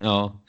[0.00, 0.40] Ja,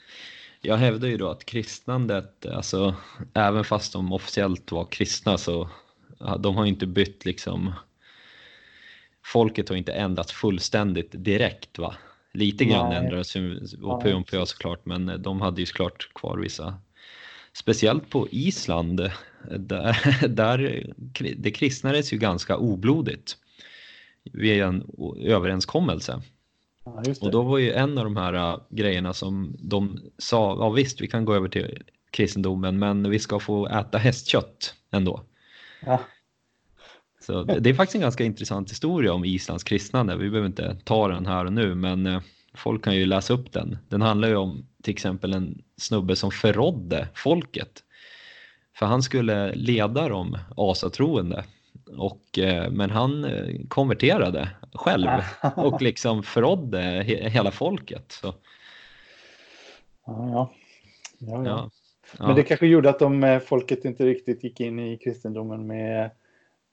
[0.60, 2.94] jag hävdar ju då att kristnandet, alltså
[3.34, 5.68] även fast de officiellt var kristna så
[6.38, 7.72] de har inte bytt liksom
[9.24, 11.94] folket har inte ändrats fullständigt direkt va?
[12.32, 13.36] Lite grann ändrades
[13.82, 16.80] och pö om pö såklart men de hade ju såklart kvar vissa
[17.52, 19.10] Speciellt på Island
[19.58, 20.86] där, där
[21.36, 23.36] det kristnades ju ganska oblodigt
[24.32, 24.90] via en
[25.20, 26.22] överenskommelse.
[27.04, 30.70] Ja, och då var ju en av de här äh, grejerna som de sa, ja
[30.70, 35.22] visst vi kan gå över till kristendomen men vi ska få äta hästkött ändå.
[35.86, 36.00] Ja.
[37.20, 40.16] Så det, det, är faktiskt en ganska intressant historia om Islands kristnande.
[40.16, 42.20] Vi behöver inte ta den här och nu men äh,
[42.54, 43.78] folk kan ju läsa upp den.
[43.88, 47.82] Den handlar ju om till exempel en snubbe som förrådde folket.
[48.76, 51.44] För han skulle leda de asatroende
[51.86, 53.26] och, äh, men han
[53.68, 55.08] konverterade själv
[55.56, 58.12] och liksom förrådde he hela folket.
[58.12, 58.34] Så.
[60.06, 60.50] Ja, ja.
[61.18, 61.70] ja, ja.
[62.26, 66.10] Men det kanske gjorde att de, eh, folket inte riktigt gick in i kristendomen med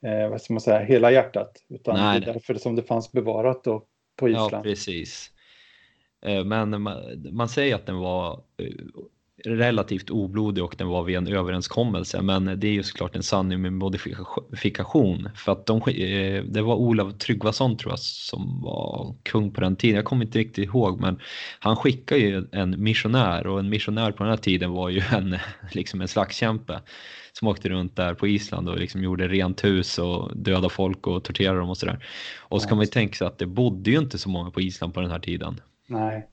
[0.05, 1.63] eh, vad ska man säga, hela hjärtat.
[1.69, 2.19] Utan Nej.
[2.19, 3.85] det är därför som det fanns bevarat då
[4.15, 4.53] på Island.
[4.53, 5.31] Ja, precis.
[6.21, 8.67] Eh, men man, man, säger att den var eh,
[9.47, 13.61] relativt oblodig och den var vid en överenskommelse men det är ju såklart en sanning
[13.61, 19.51] med modifikation för att de, eh, det var Olav Tryggvason tror jag som var kung
[19.51, 21.19] på den tiden, jag kommer inte riktigt ihåg men
[21.59, 25.37] han skickade ju en missionär och en missionär på den här tiden var ju en,
[25.71, 26.81] liksom en slagskämpe
[27.33, 31.23] som åkte runt där på Island och liksom gjorde rent hus och döda folk och
[31.23, 32.05] torterade dem och sådär.
[32.39, 34.61] Och så kan man ju tänka sig att det bodde ju inte så många på
[34.61, 35.61] Island på den här tiden.
[35.87, 36.27] Nej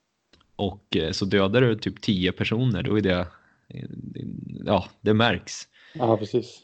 [0.62, 3.26] och eh, så dödar du typ 10 personer, då är det,
[4.64, 5.68] ja, det märks.
[5.94, 6.60] Ja, precis.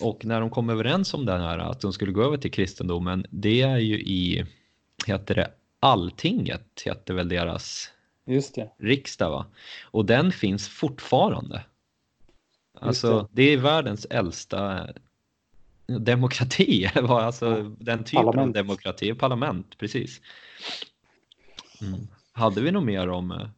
[0.00, 3.26] Och när de kom överens om det här, att de skulle gå över till kristendomen,
[3.30, 4.46] det är ju i,
[5.06, 7.90] heter det, Alltinget, heter väl deras
[8.26, 8.70] Just det.
[8.78, 9.46] riksdag va?
[9.82, 11.64] Och den finns fortfarande.
[12.80, 13.28] Alltså, det.
[13.32, 13.52] det.
[13.52, 14.88] är världens äldsta
[15.86, 17.70] demokrati, alltså ja.
[17.78, 18.56] den typen parlament.
[18.56, 20.20] av demokrati, parlament, precis.
[21.80, 22.06] Mm.
[22.36, 23.48] Hade vi något mer om eh,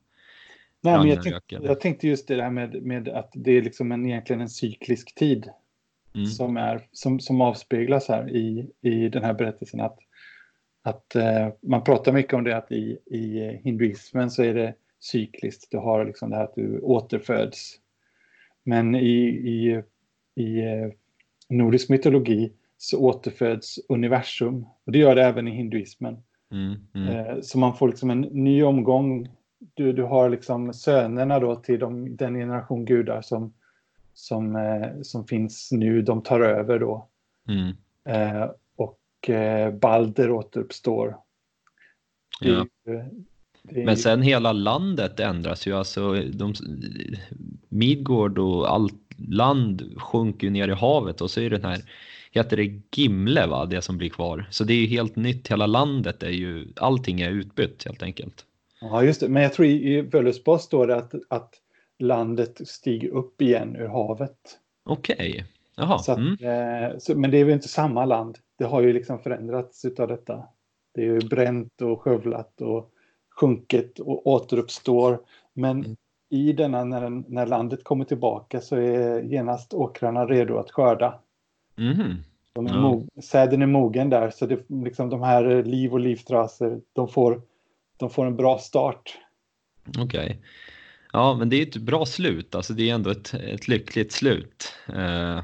[0.81, 3.93] Nej, men jag, tänkte, jag tänkte just det där med, med att det är liksom
[3.93, 5.51] en, egentligen en cyklisk tid
[6.15, 6.27] mm.
[6.27, 9.81] som, är, som, som avspeglas här i, i den här berättelsen.
[9.81, 9.99] Att,
[10.83, 15.71] att eh, man pratar mycket om det att i, i hinduismen så är det cykliskt.
[15.71, 17.75] Du har liksom det här att du återföds.
[18.63, 19.83] Men i, i,
[20.35, 20.89] i eh,
[21.49, 24.67] nordisk mytologi så återföds universum.
[24.85, 26.17] Och det gör det även i hinduismen.
[26.53, 27.09] Mm, mm.
[27.09, 29.29] Eh, så man får liksom en ny omgång.
[29.75, 33.53] Du, du har liksom sönerna då till de, den generation gudar som,
[34.15, 37.09] som, eh, som finns nu, de tar över då.
[37.49, 37.77] Mm.
[38.09, 38.99] Eh, och
[39.81, 41.17] Balder återuppstår.
[42.41, 42.67] Ja.
[43.63, 46.55] Det, Men sen hela landet ändras ju, alltså de,
[47.69, 51.83] Midgård och allt land sjunker ner i havet och så är det den här
[52.37, 54.47] heter det Gimle va, det som blir kvar.
[54.51, 58.45] Så det är ju helt nytt, hela landet är ju, allting är utbytt helt enkelt.
[58.81, 61.55] Ja just det, men jag tror i Völuspá står det att, att
[61.99, 64.59] landet stiger upp igen ur havet.
[64.85, 65.45] Okej, okay.
[65.77, 65.99] jaha.
[65.99, 66.33] Så att, mm.
[66.33, 70.09] eh, så, men det är ju inte samma land, det har ju liksom förändrats utav
[70.09, 70.45] detta.
[70.95, 72.91] Det är ju bränt och skövlat och
[73.41, 75.21] sjunkit och återuppstår.
[75.53, 75.97] Men mm.
[76.31, 81.21] i denna, när, när landet kommer tillbaka så är genast åkrarna redo att skörda.
[81.79, 82.17] Mm.
[82.53, 83.23] De är ja.
[83.23, 87.43] säden är mogen där så det, liksom de här liv och livtraser de får,
[87.97, 89.19] de får en bra start.
[89.89, 90.05] Okej.
[90.05, 90.37] Okay.
[91.13, 94.73] Ja men det är ett bra slut, alltså det är ändå ett, ett lyckligt slut.
[94.95, 95.43] Eh,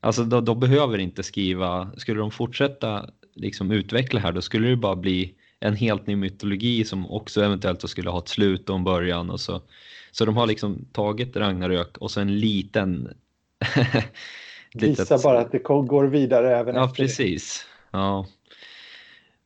[0.00, 4.76] alltså då, då behöver inte skriva, skulle de fortsätta liksom utveckla här då skulle det
[4.76, 8.84] bara bli en helt ny mytologi som också eventuellt skulle ha ett slut och en
[8.84, 9.62] början och så.
[10.10, 13.14] Så de har liksom tagit Ragnarök och så en liten
[14.74, 17.66] Visa bara att det går vidare även ja, efter precis.
[17.90, 17.98] Det.
[17.98, 18.26] Ja,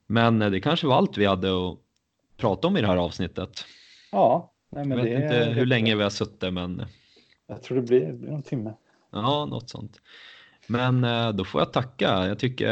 [0.06, 1.78] Men eh, det kanske var allt vi hade att
[2.36, 3.64] prata om i det här avsnittet.
[4.12, 4.52] Ja.
[4.70, 5.64] Nej, men Jag vet inte hur det...
[5.64, 6.84] länge vi har suttit men...
[7.46, 8.72] Jag tror det blir, det blir någon timme.
[9.12, 10.00] Ja, något sånt.
[10.66, 12.26] Men eh, då får jag tacka.
[12.26, 12.68] Jag tycker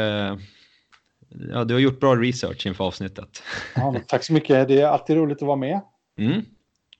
[1.53, 3.43] ja, du har gjort bra research inför avsnittet.
[3.75, 4.67] Ja, tack så mycket.
[4.67, 5.81] Det är alltid roligt att vara med.
[6.17, 6.41] Mm,